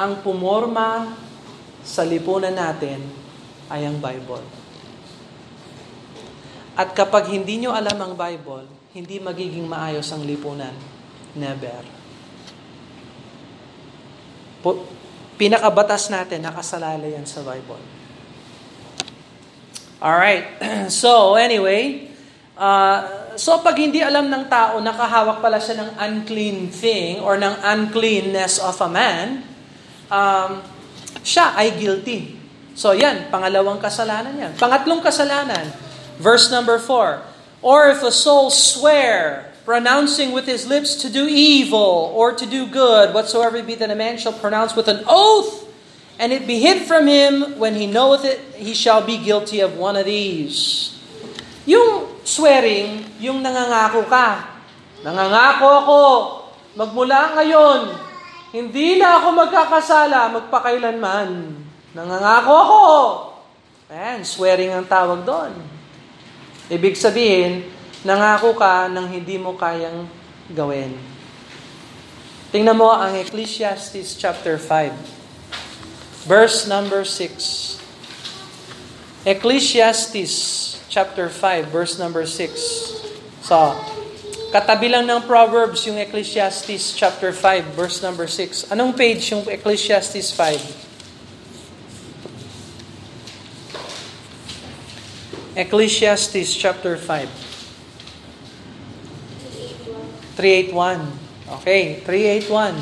[0.00, 1.12] ang pumorma
[1.84, 3.04] sa lipunan natin
[3.68, 4.59] ay ang Bible.
[6.80, 8.64] At kapag hindi nyo alam ang Bible,
[8.96, 10.72] hindi magiging maayos ang lipunan.
[11.36, 11.84] Never.
[14.64, 14.88] Po,
[15.36, 17.84] pinakabatas natin, nakasalala yan sa Bible.
[20.00, 20.56] Alright.
[20.88, 22.08] So, anyway,
[22.56, 22.98] uh,
[23.36, 28.56] so pag hindi alam ng tao, nakahawak pala siya ng unclean thing or ng uncleanness
[28.56, 29.44] of a man,
[30.08, 30.64] um,
[31.20, 32.40] siya ay guilty.
[32.72, 34.52] So yan, pangalawang kasalanan yan.
[34.56, 35.89] Pangatlong kasalanan,
[36.20, 37.24] verse number 4.
[37.64, 42.68] Or if a soul swear, pronouncing with his lips to do evil or to do
[42.68, 45.68] good, whatsoever be that a man shall pronounce with an oath,
[46.20, 49.76] and it be hid from him when he knoweth it, he shall be guilty of
[49.76, 50.92] one of these.
[51.64, 54.60] Yung swearing, yung nangangako ka.
[55.00, 56.00] Nangangako ako,
[56.76, 57.96] magmula ngayon,
[58.52, 61.56] hindi na ako magkakasala magpakailanman.
[61.94, 62.82] Nangangako ako.
[63.90, 65.79] Ayan, swearing ang tawag doon.
[66.70, 67.66] Ibig sabihin,
[68.06, 70.06] nangako ka nang hindi mo kayang
[70.54, 70.94] gawin.
[72.54, 76.30] Tingnan mo ang Ecclesiastes chapter 5.
[76.30, 77.82] Verse number 6.
[79.26, 80.34] Ecclesiastes
[80.86, 83.42] chapter 5, verse number 6.
[83.42, 83.74] So,
[84.54, 88.70] katabi lang ng Proverbs yung Ecclesiastes chapter 5, verse number 6.
[88.70, 90.89] Anong page yung Ecclesiastes 5?
[95.60, 97.28] Ecclesiastes chapter 5.
[100.40, 101.04] 381.
[101.60, 102.80] Okay, 381.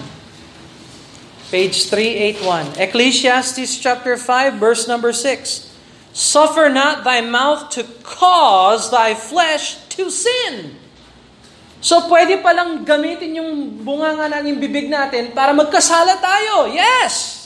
[1.50, 2.78] Page 381.
[2.78, 5.74] Ecclesiastes chapter 5, verse number 6.
[6.14, 10.78] Suffer not thy mouth to cause thy flesh to sin.
[11.82, 16.70] So pwede palang gamitin yung bunga nga ng bibig natin para magkasala tayo.
[16.70, 17.37] Yes!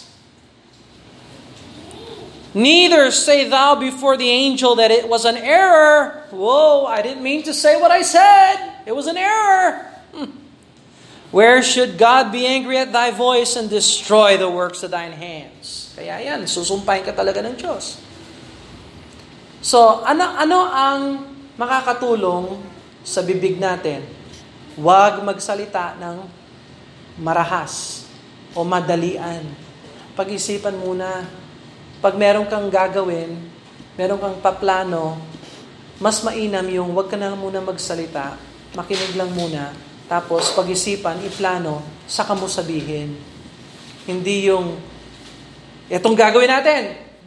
[2.53, 6.29] Neither say thou before the angel that it was an error.
[6.29, 8.85] Whoa, I didn't mean to say what I said.
[8.85, 9.89] It was an error.
[10.13, 10.37] Hmm.
[11.33, 15.97] Where should God be angry at thy voice and destroy the works of thine hands?
[15.97, 17.97] Kaya yan, susumpahin ka talaga ng Diyos.
[19.65, 21.01] So, ano, ano ang
[21.57, 22.61] makakatulong
[23.01, 24.05] sa bibig natin?
[24.77, 26.29] Huwag magsalita ng
[27.17, 28.05] marahas
[28.53, 29.41] o madalian.
[30.13, 31.41] Pag-isipan muna.
[32.03, 33.39] Pag meron kang gagawin,
[33.95, 35.23] meron kang paplano,
[36.03, 38.35] mas mainam yung huwag ka na muna magsalita,
[38.75, 39.71] makinig lang muna,
[40.11, 41.79] tapos pag-isipan, iplano,
[42.11, 43.15] saka mo sabihin.
[44.03, 44.75] Hindi yung,
[45.87, 46.83] itong gagawin natin,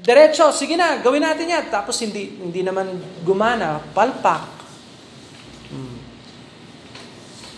[0.05, 1.65] Diretso, sige na, gawin natin yan.
[1.73, 2.93] Tapos hindi, hindi naman
[3.25, 4.45] gumana, palpak.
[5.73, 5.97] Hmm.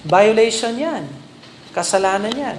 [0.08, 1.03] Violation yan.
[1.75, 2.58] Kasalanan yan.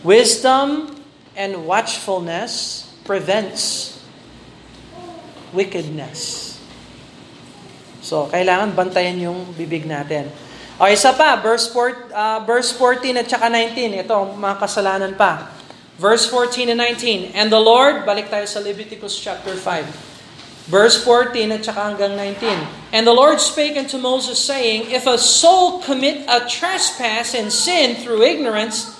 [0.00, 0.88] Wisdom
[1.36, 3.96] and watchfulness prevents
[5.54, 6.52] wickedness.
[8.02, 10.30] So, kailangan bantayan yung bibig natin.
[10.76, 14.04] O, isa pa, verse, 4, uh, verse 14 at saka 19.
[14.04, 15.56] Ito, mga kasalanan pa.
[15.96, 17.32] Verse 14 and 19.
[17.32, 20.68] And the Lord, balik tayo sa Leviticus chapter 5.
[20.68, 22.92] Verse 14 at saka hanggang 19.
[22.92, 27.96] And the Lord spake unto Moses, saying, If a soul commit a trespass and sin
[27.96, 28.95] through ignorance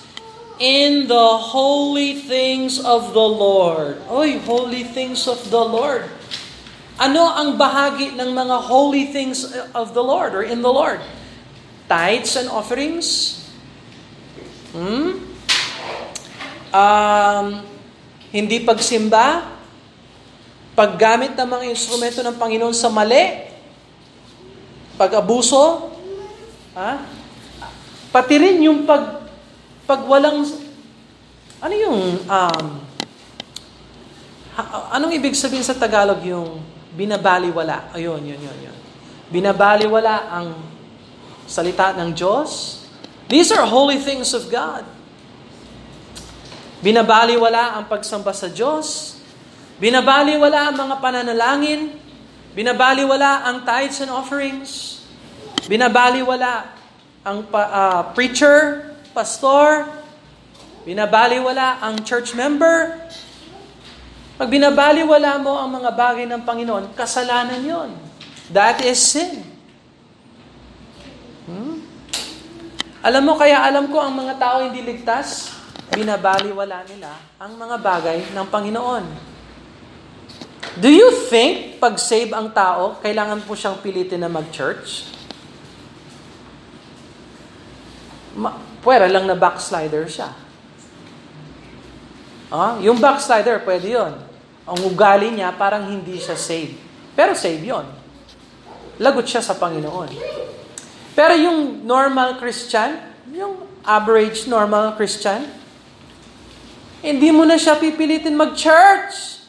[0.57, 4.01] in the holy things of the Lord.
[4.09, 6.09] Oy, holy things of the Lord.
[6.97, 9.45] Ano ang bahagi ng mga holy things
[9.77, 10.97] of the Lord or in the Lord?
[11.85, 13.37] Tithes and offerings?
[14.73, 15.21] Hmm?
[16.73, 17.45] Um,
[18.33, 19.45] hindi pagsimba?
[20.73, 23.45] Paggamit ng mga instrumento ng Panginoon sa mali?
[24.97, 25.93] Pag-abuso?
[26.73, 27.01] Ha?
[28.09, 29.26] Pati rin yung pag,
[29.87, 30.43] pag walang,
[31.63, 32.65] ano yung, um,
[34.91, 36.59] anong ibig sabihin sa Tagalog yung
[36.91, 37.95] binabaliwala?
[37.95, 38.77] Ayun, yun, yun, yun.
[39.31, 40.47] Binabaliwala ang
[41.47, 42.83] salita ng Diyos.
[43.31, 44.83] These are holy things of God.
[46.83, 49.17] Binabaliwala ang pagsamba sa Diyos.
[49.79, 51.95] Binabaliwala ang mga pananalangin.
[52.51, 54.99] Binabaliwala ang tithes and offerings.
[55.71, 56.75] Binabaliwala
[57.27, 59.89] ang uh, preacher, pastor.
[60.85, 62.93] Binabaliwala ang church member.
[64.37, 67.89] Pag binabaliwala mo ang mga bagay ng Panginoon, kasalanan yon.
[68.53, 69.41] That is sin.
[71.49, 71.81] Hmm?
[73.01, 75.49] Alam mo, kaya alam ko ang mga tao hindi ligtas,
[75.89, 79.05] binabaliwala nila ang mga bagay ng Panginoon.
[80.77, 85.09] Do you think pag save ang tao, kailangan po siyang pilitin na mag-church?
[88.37, 90.29] Ma- pwera lang na backslider siya.
[92.47, 94.13] Ah, yung backslider, pwede yon.
[94.67, 96.75] Ang ugali niya, parang hindi siya save.
[97.11, 97.87] Pero save yon.
[98.99, 100.09] Lagot siya sa Panginoon.
[101.11, 102.97] Pero yung normal Christian,
[103.33, 105.43] yung average normal Christian,
[107.03, 109.43] hindi mo na siya pipilitin mag-church.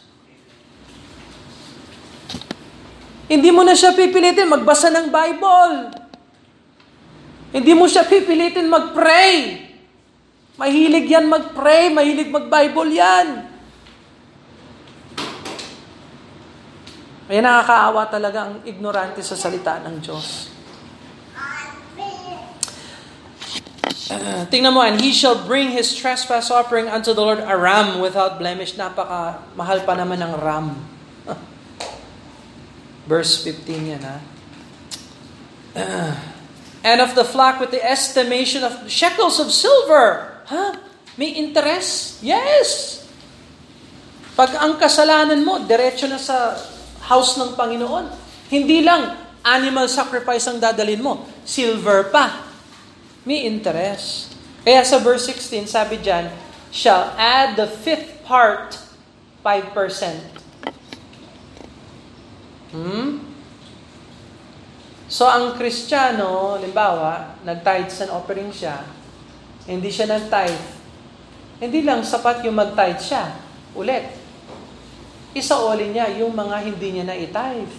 [3.29, 6.08] Hindi mo na siya pipilitin magbasa ng Bible.
[7.49, 9.65] Hindi mo siya pipilitin mag-pray.
[10.59, 13.29] Mahilig yan mag-pray, mahilig mag-Bible yan.
[17.29, 20.49] Kaya nakakaawa talaga ang ignorante sa salita ng Diyos.
[24.09, 28.01] Uh, tingnan mo, and he shall bring his trespass offering unto the Lord a ram
[28.01, 28.73] without blemish.
[28.81, 30.81] Napaka mahal pa naman ng ram.
[33.13, 34.19] Verse 15 yan, ha?
[35.77, 36.38] Uh,
[36.83, 40.39] and of the flock with the estimation of shekels of silver.
[40.47, 40.79] Huh?
[41.19, 42.23] May interest?
[42.23, 43.03] Yes!
[44.39, 46.55] Pag ang kasalanan mo, diretso na sa
[47.11, 48.07] house ng Panginoon.
[48.49, 52.49] Hindi lang animal sacrifice ang dadalin mo, silver pa
[53.29, 54.33] may interest.
[54.65, 56.33] Kaya sa verse 16, sabi dyan,
[56.73, 58.81] shall add the fifth part,
[59.45, 60.17] 5%.
[62.73, 63.28] Hmm?
[65.09, 68.85] So, ang Kristiyano, limbawa, nag-tithes and offering siya,
[69.65, 70.65] hindi siya nag-tithe,
[71.65, 73.33] hindi lang sapat yung mag-tithe siya.
[73.73, 74.05] Ulit.
[75.33, 77.73] Isaoli niya yung mga hindi niya na-tithe.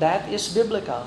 [0.00, 1.04] That is biblical.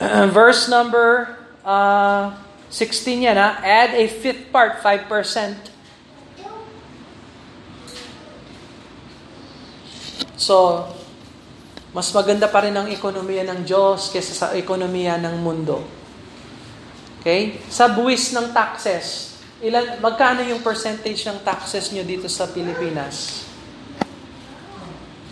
[0.32, 2.32] verse number uh,
[2.72, 3.60] 16 yan ha.
[3.60, 5.79] Add a fifth part, 5%.
[10.40, 10.88] So,
[11.92, 15.84] mas maganda pa rin ang ekonomiya ng Diyos kaysa sa ekonomiya ng mundo.
[17.20, 17.60] Okay?
[17.68, 23.44] Sa buwis ng taxes, ilan, magkano yung percentage ng taxes nyo dito sa Pilipinas?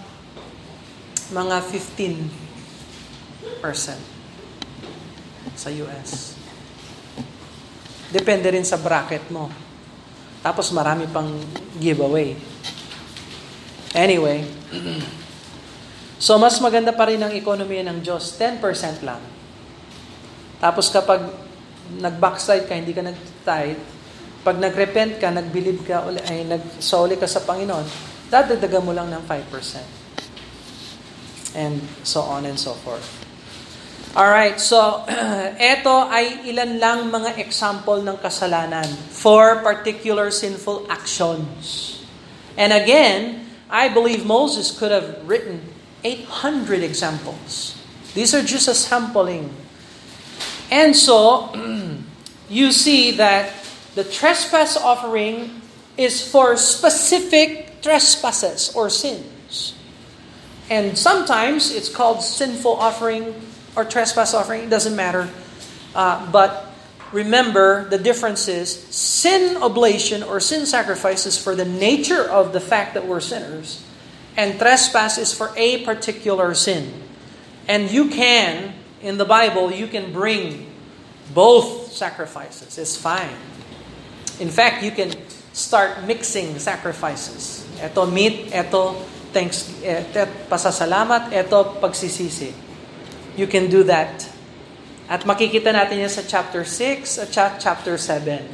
[1.33, 2.29] mga 15%
[5.57, 6.37] sa US.
[8.12, 9.67] Depende rin sa bracket mo.
[10.43, 11.26] Tapos marami pang
[11.82, 12.39] giveaway.
[13.97, 14.45] Anyway,
[16.20, 19.18] so mas maganda pa rin ang ekonomiya ng Diyos, 10% lang.
[20.62, 21.26] Tapos kapag
[21.99, 23.80] nag-backslide ka, hindi ka nag-tithe,
[24.47, 27.82] pag nag-repent ka, nag-believe ka, ay nag-soli ka sa Panginoon,
[28.30, 31.59] dadagdagan mo lang ng 5%.
[31.59, 33.17] And so on and so forth.
[34.16, 35.04] Alright, so
[35.61, 42.00] ito ay ilan lang mga example ng kasalanan for particular sinful actions.
[42.56, 45.61] And again, I believe Moses could have written
[46.00, 47.76] 800 examples.
[48.16, 49.52] These are just a sampling.
[50.72, 51.52] And so,
[52.48, 53.52] you see that
[53.92, 55.61] the trespass offering
[56.00, 59.76] is for specific trespasses or sins.
[60.72, 63.36] And sometimes it's called sinful offering
[63.76, 65.28] or trespass offering, it doesn't matter.
[65.94, 66.72] Uh, but
[67.12, 72.60] remember the difference is sin oblation or sin sacrifice is for the nature of the
[72.60, 73.82] fact that we're sinners,
[74.36, 77.02] and trespass is for a particular sin.
[77.68, 80.70] And you can, in the Bible, you can bring
[81.34, 82.78] both sacrifices.
[82.78, 83.36] It's fine.
[84.40, 85.12] In fact, you can
[85.52, 87.66] start mixing sacrifices.
[87.82, 88.94] Ito meat, ito
[89.34, 92.67] thanks, ito pasasalamat, ito pagsisisi.
[93.39, 94.26] You can do that
[95.09, 97.30] at makikita natin yan sa chapter 6 at
[97.62, 98.45] chapter 7.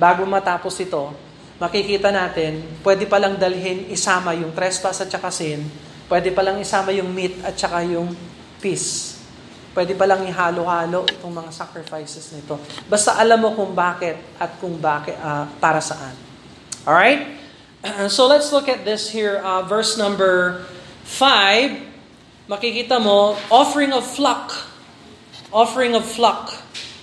[0.00, 1.12] Bago matapos ito,
[1.60, 5.66] makikita natin, pwede palang dalhin, isama yung trespass at saka sin,
[6.08, 8.16] pwede palang isama yung meat at saka yung
[8.64, 9.20] peace.
[9.76, 12.56] Pwede palang ihalo-halo itong mga sacrifices nito.
[12.88, 16.16] Basta alam mo kung bakit at kung bakit, uh, para saan.
[16.88, 17.42] Alright?
[18.08, 20.64] So let's look at this here, uh, verse number
[21.04, 21.93] 5.
[22.48, 24.74] Makikita mo, offering of flock
[25.54, 26.58] offering of flock.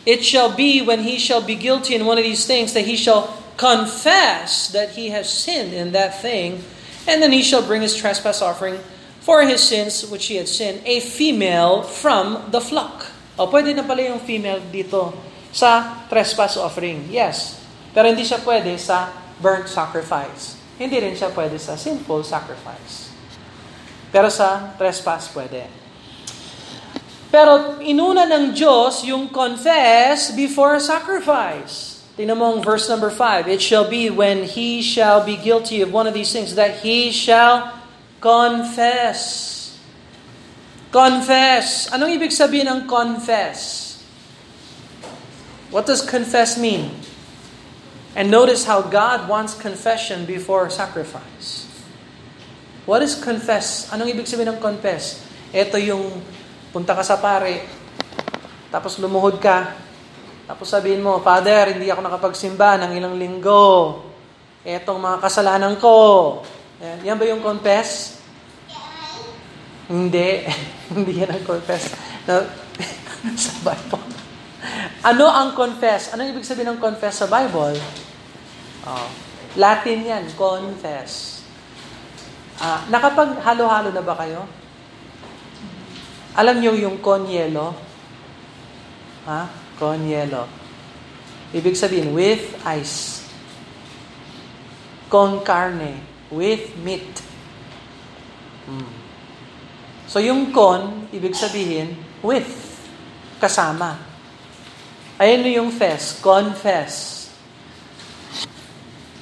[0.05, 2.99] It shall be when he shall be guilty in one of these things that he
[2.99, 6.61] shall confess that he has sinned in that thing,
[7.07, 8.77] and then he shall bring his trespass offering
[9.21, 13.07] for his sins which he had sinned, a female from the flock.
[13.39, 15.13] O, pwede na pala yung female dito
[15.53, 17.07] sa trespass offering.
[17.09, 17.61] Yes.
[17.93, 20.57] Pero hindi siya pwede sa burnt sacrifice.
[20.81, 23.00] Hindi rin siya pwede sa sinful sacrifice.
[24.11, 25.65] Pero sa trespass pwede.
[27.31, 32.03] Pero inuna ng Diyos yung confess before sacrifice.
[32.19, 33.47] Tingnan mo ang verse number 5.
[33.47, 37.07] It shall be when he shall be guilty of one of these things that he
[37.07, 37.71] shall
[38.19, 39.79] confess.
[40.91, 41.87] Confess.
[41.87, 43.95] Anong ibig sabihin ng confess?
[45.71, 46.91] What does confess mean?
[48.11, 51.70] And notice how God wants confession before sacrifice.
[52.89, 53.89] What is confess?
[53.93, 55.21] Anong ibig sabihin ng confess?
[55.53, 56.21] Ito yung
[56.73, 57.67] punta ka sa pare,
[58.71, 59.75] tapos lumuhod ka,
[60.51, 64.03] tapos sabihin mo, Father, hindi ako nakapagsimba ng ilang linggo.
[64.67, 65.95] Etong mga kasalanan ko.
[66.83, 68.19] Yan, yan ba yung confess?
[69.87, 70.43] Hindi.
[70.91, 71.95] hindi yan ang confess.
[72.27, 72.43] Na,
[73.47, 74.11] sa Bible.
[75.07, 76.11] Ano ang confess?
[76.11, 77.79] Ano ibig sabihin ng confess sa Bible?
[78.83, 79.07] Oh,
[79.55, 81.30] Latin yan, confess.
[82.61, 84.45] Ah, nakapag-halo-halo na ba kayo?
[86.37, 87.73] Alam niyo yung konyelo?
[89.25, 89.49] Ha?
[89.81, 90.45] Konyelo.
[91.57, 93.25] Ibig sabihin, with ice.
[95.09, 95.99] Con carne.
[96.29, 97.09] With meat.
[98.69, 98.93] Hmm.
[100.07, 102.47] So yung con, ibig sabihin, with.
[103.41, 103.99] Kasama.
[105.17, 106.21] Ayan yung fest.
[106.23, 107.20] Confess.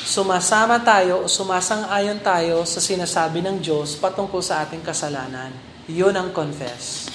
[0.10, 5.54] Sumasama tayo o sumasang-ayon tayo sa sinasabi ng Diyos patungkol sa ating kasalanan.
[5.86, 7.06] Yun ang confess.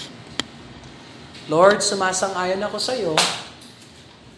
[1.50, 3.18] Lord, sumasang-ayon ako sa iyo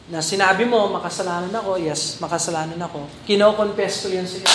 [0.09, 1.77] na sinabi mo, makasalanan ako.
[1.77, 3.05] Yes, makasalanan ako.
[3.29, 4.49] Kino-confess ko yun sa iyo.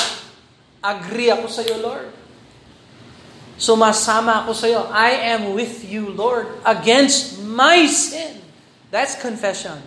[0.82, 2.10] Agree ako sa iyo, Lord.
[3.62, 4.82] Sumasama ako sa iyo.
[4.89, 8.41] I am with you, Lord, against my sin.
[8.89, 9.78] That's confession.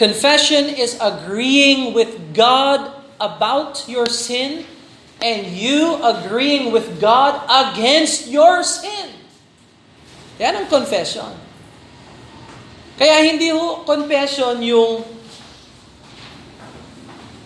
[0.00, 2.88] Confession is agreeing with God
[3.20, 4.64] about your sin
[5.20, 9.12] and you agreeing with God against your sin.
[10.40, 11.28] Yan ang confession.
[12.96, 15.04] Kaya hindi ho confession yung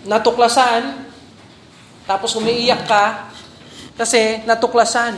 [0.06, 1.10] natuklasan,
[2.06, 3.34] tapos umiiyak ka,
[3.94, 5.14] Kasi natuklasan.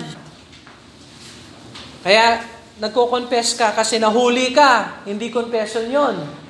[2.04, 2.44] Kaya
[2.76, 5.00] nagko-confess ka kasi nahuli ka.
[5.08, 6.45] Hindi confession yon.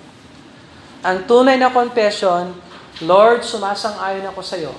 [1.05, 2.57] Ang tunay na confession,
[3.05, 4.73] Lord, sumasang-ayon ako sa iyo.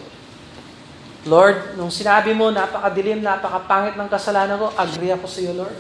[1.28, 5.78] Lord, nung sinabi mo, napakadilim, napakapangit ng kasalanan ko, agree ako sa iyo, Lord.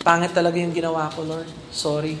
[0.00, 1.50] Pangit talaga yung ginawa ko, Lord.
[1.74, 2.16] Sorry.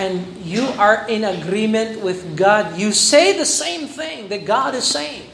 [0.00, 2.80] And you are in agreement with God.
[2.80, 5.28] You say the same thing that God is saying.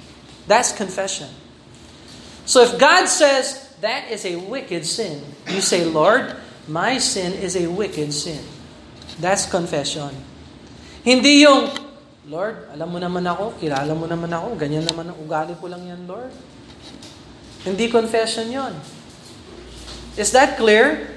[0.50, 1.30] That's confession.
[2.46, 6.34] So if God says, that is a wicked sin, you say, Lord,
[6.66, 8.42] my sin is a wicked sin.
[9.16, 10.12] That's confession.
[11.06, 11.72] Hindi yung,
[12.28, 15.86] Lord, alam mo naman ako, kilala mo naman ako, ganyan naman ang ugali ko lang
[15.86, 16.34] yan, Lord.
[17.64, 18.74] Hindi confession yon.
[20.18, 21.16] Is that clear?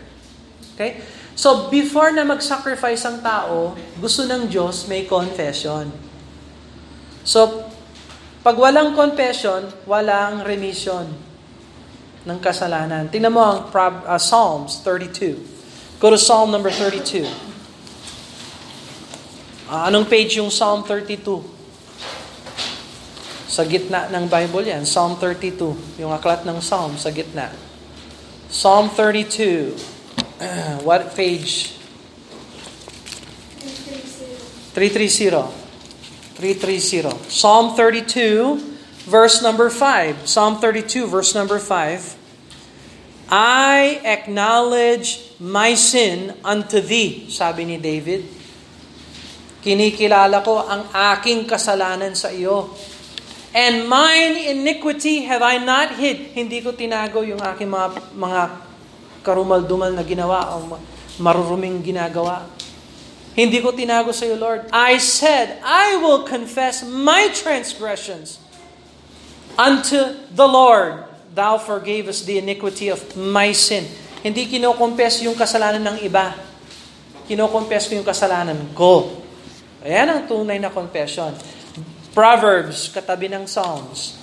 [0.75, 1.03] Okay?
[1.39, 5.87] So, before na mag-sacrifice ang tao, gusto ng Diyos may confession.
[7.23, 7.63] So,
[8.43, 11.07] pag walang confession, walang remission
[12.23, 13.07] ng kasalanan.
[13.07, 15.99] Tingnan mo ang uh, Psalms 32.
[15.99, 17.48] Go to Psalm number 32.
[19.69, 21.45] Uh, anong page yung Psalm 32?
[23.45, 24.81] Sa gitna ng Bible yan.
[24.81, 26.01] Psalm 32.
[26.01, 27.53] Yung aklat ng Psalm sa gitna.
[28.49, 29.77] Psalm 32.
[30.89, 31.77] what page?
[34.73, 35.53] 330.
[36.33, 37.29] 330.
[37.29, 38.57] Psalm 32,
[39.05, 40.25] verse number 5.
[40.25, 42.17] Psalm 32, verse number 5.
[43.29, 48.38] I acknowledge my sin unto thee, sabi ni David.
[49.59, 52.71] Kinikilala ko ang aking kasalanan sa iyo.
[53.51, 56.31] And mine iniquity have I not hid.
[56.37, 58.41] Hindi ko tinago yung aking mga, mga
[59.25, 60.79] karumal-dumal na ginawa o
[61.19, 62.45] maruruming ginagawa.
[63.35, 64.67] Hindi ko tinago sa iyo, Lord.
[64.71, 68.39] I said, I will confess my transgressions
[69.59, 71.07] unto the Lord.
[71.35, 73.87] Thou forgavest the iniquity of my sin.
[74.19, 76.35] Hindi kinokompes yung kasalanan ng iba.
[77.29, 79.23] Kinokompes ko yung kasalanan ko.
[79.79, 81.31] Ayan ang tunay na confession.
[82.11, 84.19] Proverbs, katabi ng Psalms.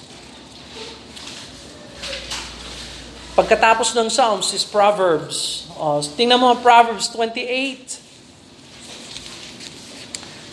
[3.33, 5.65] Pagkatapos ng Psalms is Proverbs.
[5.81, 8.05] O, tingnan mo Proverbs 28.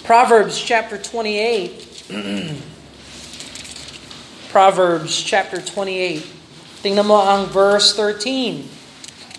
[0.08, 2.12] Proverbs chapter 28.
[4.56, 6.24] Proverbs chapter 28.
[6.80, 8.68] Tingnan mo ang verse 13.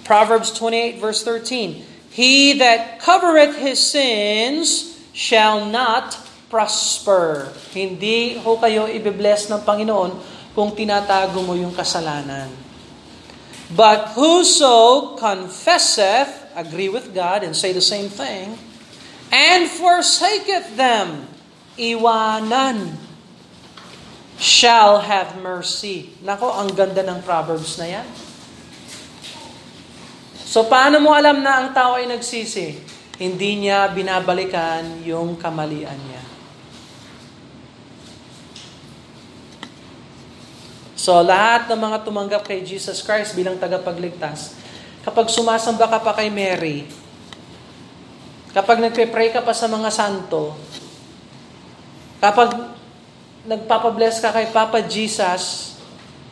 [0.05, 1.85] Proverbs 28 verse 13.
[2.12, 6.19] He that covereth his sins shall not
[6.51, 7.55] prosper.
[7.71, 10.12] Hindi ho kayo ibibless ng Panginoon
[10.53, 12.51] kung tinatago mo yung kasalanan.
[13.75, 18.55] But whoso confesseth, agree with God and say the same thing,
[19.33, 21.27] and forsaketh them,
[21.75, 23.01] iwanan,
[24.39, 26.15] shall have mercy.
[26.23, 28.07] Nako, ang ganda ng Proverbs na yan.
[30.45, 32.93] So, paano mo alam na ang tao ay nagsisi?
[33.15, 36.25] Hindi niya binabalikan yung kamalian niya.
[40.99, 44.57] So, lahat ng mga tumanggap kay Jesus Christ bilang tagapagligtas,
[45.05, 46.89] kapag sumasamba ka pa kay Mary,
[48.55, 50.55] Kapag nagpe-pray ka pa sa mga santo,
[52.23, 52.55] kapag
[53.43, 55.75] nagpapabless ka kay Papa Jesus,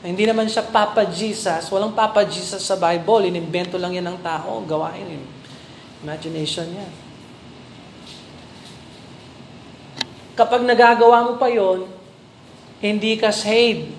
[0.07, 4.62] hindi naman siya Papa Jesus, walang Papa Jesus sa Bible, inimbento lang yan ng tao,
[4.62, 5.26] gawain yun.
[6.03, 6.88] Imagination niya.
[10.34, 11.86] Kapag nagagawa mo pa yon,
[12.82, 13.94] hindi ka saved.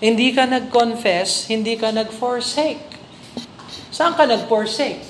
[0.00, 2.84] Hindi ka nag-confess, hindi ka nag-forsake.
[3.88, 5.00] Saan ka nag-forsake?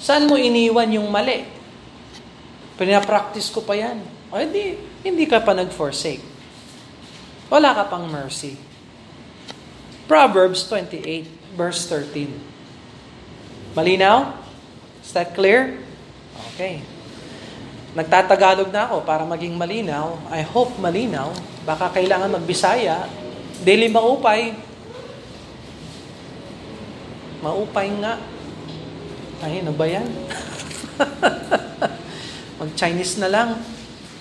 [0.00, 1.44] Saan mo iniwan yung mali?
[2.76, 4.00] Pinapractice ko pa yan.
[4.32, 6.20] O hindi, hindi ka pa nag-forsake.
[7.48, 8.56] Wala ka pang mercy.
[10.06, 12.55] Proverbs 28, verse 13.
[13.76, 14.32] Malinaw?
[15.04, 15.76] Is that clear?
[16.56, 16.80] Okay.
[17.92, 20.16] Nagtatagalog na ako para maging malinaw.
[20.32, 21.28] I hope malinaw.
[21.68, 23.04] Baka kailangan magbisaya.
[23.60, 24.56] Daily maupay.
[27.44, 28.16] Maupay nga.
[29.44, 30.08] Ay, ano ba yan?
[32.60, 33.60] Mag-Chinese na lang.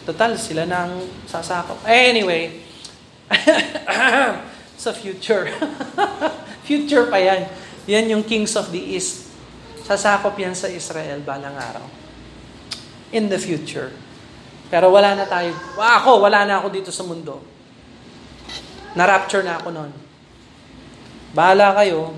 [0.04, 1.80] Total, sila nang sasakop.
[1.88, 2.60] Anyway,
[4.84, 5.48] sa future.
[6.68, 7.48] future pa yan.
[7.88, 9.25] Yan yung kings of the east.
[9.86, 11.86] Sasakop yan sa Israel balang araw.
[13.14, 13.94] In the future.
[14.74, 15.54] Pero wala na tayo.
[15.78, 17.38] Ako, wala na ako dito sa mundo.
[18.98, 19.92] Na-rapture na ako noon.
[21.38, 22.18] Bahala kayo.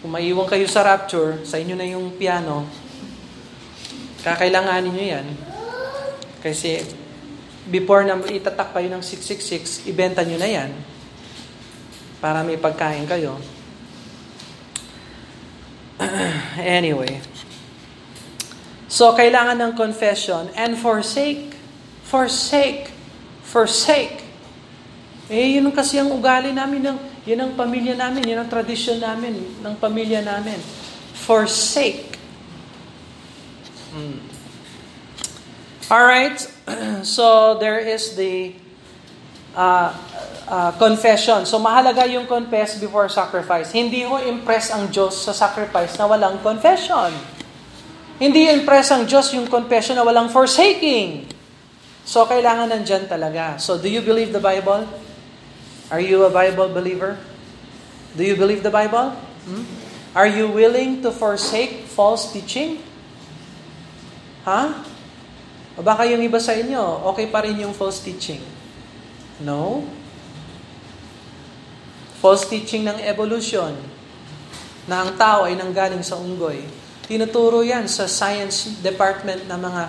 [0.00, 2.64] Kung maiwan kayo sa rapture, sa inyo na yung piano,
[4.24, 5.26] kakailanganin nyo yan.
[6.40, 6.80] Kasi
[7.68, 10.70] before na itatak kayo ng 666, ibenta nyo na yan
[12.20, 13.36] para may pagkain kayo.
[16.58, 17.20] anyway.
[18.86, 21.54] So, kailangan ng confession and forsake.
[22.06, 22.94] Forsake.
[23.42, 24.22] Forsake.
[25.26, 29.40] Eh, yun kasi ang ugali namin, ng, yun ang pamilya namin, yun ang tradisyon namin,
[29.64, 30.60] ng pamilya namin.
[31.16, 32.14] Forsake.
[33.94, 34.20] Hmm.
[35.90, 36.44] Alright,
[37.06, 38.56] so there is the
[39.54, 39.94] uh,
[40.48, 41.48] uh, confession.
[41.48, 43.72] So mahalaga yung confess before sacrifice.
[43.72, 47.14] Hindi ho impress ang Diyos sa sacrifice na walang confession.
[48.20, 51.26] Hindi impress ang Diyos yung confession na walang forsaking.
[52.04, 53.56] So kailangan nandyan talaga.
[53.58, 54.86] So do you believe the Bible?
[55.90, 57.18] Are you a Bible believer?
[58.14, 59.16] Do you believe the Bible?
[59.48, 59.64] Hmm?
[60.14, 62.78] Are you willing to forsake false teaching?
[64.46, 64.70] Ha?
[64.70, 64.92] Huh?
[65.74, 68.38] O baka yung iba sa inyo, okay pa rin yung false teaching.
[69.42, 69.86] No?
[72.22, 73.74] False teaching ng evolution,
[74.84, 76.64] na ang tao ay nanggaling sa unggoy.
[77.04, 79.82] Tinuturo yan sa science department ng mga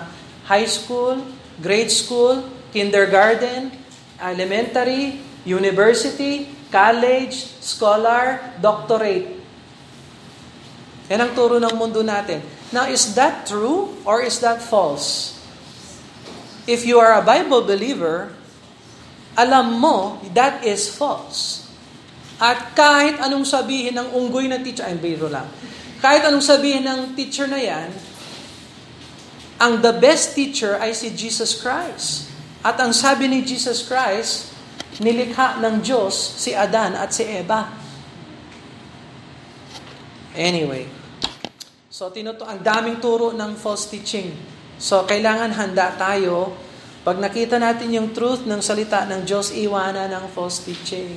[0.48, 1.20] high school,
[1.60, 3.72] grade school, kindergarten,
[4.20, 9.36] elementary, university, college, scholar, doctorate.
[11.08, 12.42] Yan ang turo ng mundo natin.
[12.74, 15.36] Now, is that true or is that false?
[16.66, 18.34] if you are a Bible believer,
[19.36, 21.68] alam mo that is false.
[22.36, 25.48] At kahit anong sabihin ng unggoy na teacher, ay biro lang,
[26.04, 27.88] kahit anong sabihin ng teacher na yan,
[29.56, 32.28] ang the best teacher ay si Jesus Christ.
[32.60, 34.52] At ang sabi ni Jesus Christ,
[35.00, 37.72] nilikha ng Diyos si Adan at si Eva.
[40.36, 40.84] Anyway,
[41.88, 46.52] so tinuto ang daming turo ng false teaching So, kailangan handa tayo.
[47.06, 51.14] Pag nakita natin yung truth ng salita ng Diyos, iwanan ng false teaching.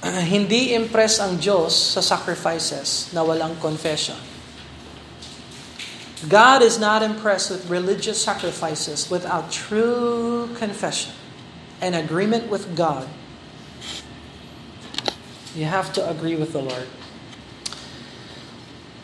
[0.32, 4.16] Hindi impress ang Diyos sa sacrifices na walang confession.
[6.24, 11.12] God is not impressed with religious sacrifices without true confession
[11.84, 13.04] and agreement with God
[15.54, 16.88] You have to agree with the Lord.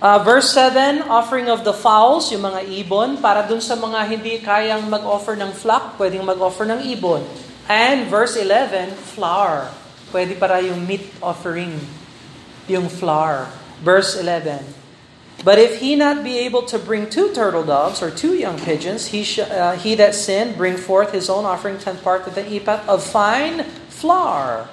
[0.00, 4.40] Uh, verse 7, offering of the fowls, yung mga ibon, para dun sa mga hindi
[4.40, 7.20] kayang mag-offer ng flock, pwedeng mag-offer ng ibon.
[7.68, 9.68] And verse 11, flour.
[10.08, 11.76] Pwede para yung meat offering,
[12.64, 13.52] yung flour.
[13.84, 14.64] Verse 11,
[15.44, 19.12] But if he not be able to bring two turtle doves or two young pigeons,
[19.12, 22.44] he, sh- uh, he that sinned bring forth his own offering tenth part of the
[22.48, 24.64] ephah of fine flour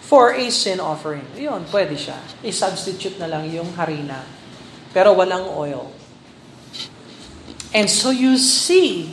[0.00, 1.28] for a sin offering.
[1.36, 2.16] Yun, pwede siya.
[2.40, 4.43] I-substitute na lang yung harina.
[4.94, 5.90] Pero walang oil.
[7.74, 9.10] And so you see,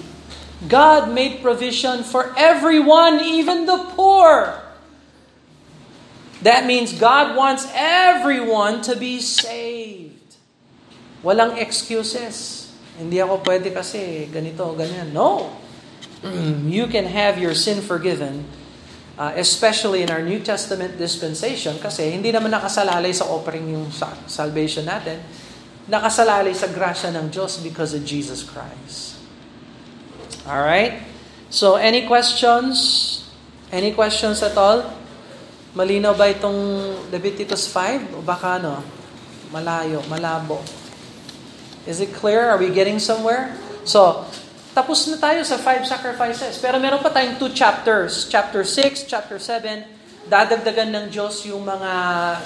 [0.70, 4.62] God made provision for everyone, even the poor.
[6.46, 10.38] That means God wants everyone to be saved.
[11.26, 12.70] Walang excuses.
[13.02, 15.10] Hindi ako pwede kasi ganito, ganyan.
[15.10, 15.58] No.
[16.70, 18.46] You can have your sin forgiven
[19.22, 23.86] Uh, especially in our New Testament dispensation kasi hindi naman nakasalalay sa offering yung
[24.26, 25.22] salvation natin.
[25.92, 29.20] Nakasalalay sa grasya ng Diyos because of Jesus Christ.
[30.48, 31.04] All right?
[31.52, 33.20] So, any questions?
[33.76, 34.88] Any questions at all?
[35.76, 36.56] Malinaw ba itong
[37.12, 38.16] Leviticus 5?
[38.16, 38.80] O baka ano?
[39.52, 40.64] Malayo, malabo.
[41.84, 42.48] Is it clear?
[42.48, 43.52] Are we getting somewhere?
[43.84, 44.24] So,
[44.72, 46.56] tapos na tayo sa five sacrifices.
[46.56, 48.32] Pero meron pa tayong two chapters.
[48.32, 49.84] Chapter 6, chapter 7.
[50.32, 51.92] Dadagdagan ng Diyos yung mga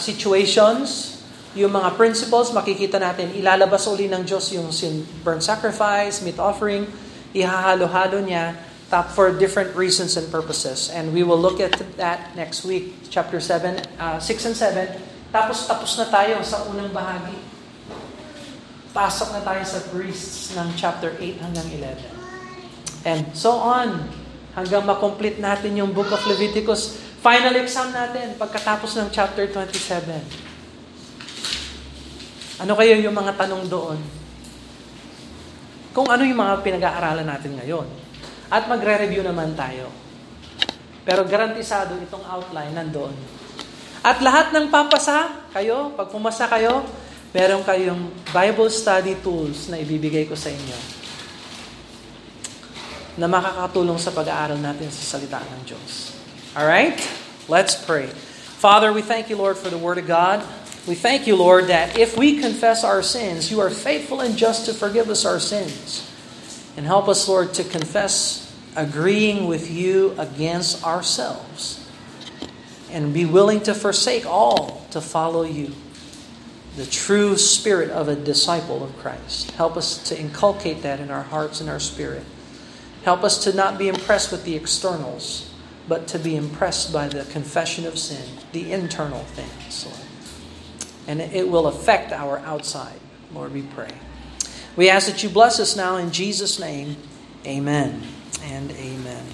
[0.02, 1.22] situations,
[1.56, 2.52] yung mga principles.
[2.52, 6.86] Makikita natin, ilalabas uli ng Diyos yung sin, burnt sacrifice, meat offering.
[7.32, 8.56] Ihahalo-halo niya
[8.92, 10.92] top for different reasons and purposes.
[10.94, 12.94] And we will look at that next week.
[13.10, 14.88] Chapter 7, uh, 6 and 7.
[15.34, 17.36] Tapos tapos na tayo sa unang bahagi.
[18.96, 22.00] Pasok na tayo sa priests ng chapter 8 hanggang 11.
[23.04, 24.08] And so on.
[24.56, 26.96] Hanggang makomplete natin yung book of Leviticus.
[27.20, 30.45] Final exam natin pagkatapos ng chapter 27.
[32.60, 34.00] Ano kayo yung mga tanong doon?
[35.92, 37.88] Kung ano yung mga pinag-aaralan natin ngayon.
[38.48, 39.92] At magre-review naman tayo.
[41.04, 43.16] Pero garantisado itong outline nandoon.
[44.06, 46.86] At lahat ng papasa kayo, pag pumasa kayo,
[47.36, 50.78] meron kayong Bible study tools na ibibigay ko sa inyo
[53.16, 56.16] na makakatulong sa pag-aaral natin sa salita ng Diyos.
[56.56, 57.00] All right?
[57.48, 58.12] Let's pray.
[58.60, 60.44] Father, we thank you, Lord, for the Word of God.
[60.88, 64.68] We thank you, Lord, that if we confess our sins, you are faithful and just
[64.68, 66.12] to forgive us our sins.
[66.78, 71.90] And help us, Lord, to confess agreeing with you against ourselves.
[72.92, 75.72] And be willing to forsake all to follow you.
[76.78, 79.52] The true spirit of a disciple of Christ.
[79.52, 82.26] Help us to inculcate that in our hearts and our spirit.
[83.04, 85.52] Help us to not be impressed with the externals,
[85.88, 90.05] but to be impressed by the confession of sin, the internal things, Lord
[91.08, 93.00] and it will affect our outside.
[93.34, 93.92] Lord, we pray.
[94.76, 96.98] We ask that you bless us now in Jesus' name.
[97.46, 98.02] Amen
[98.44, 99.26] and amen.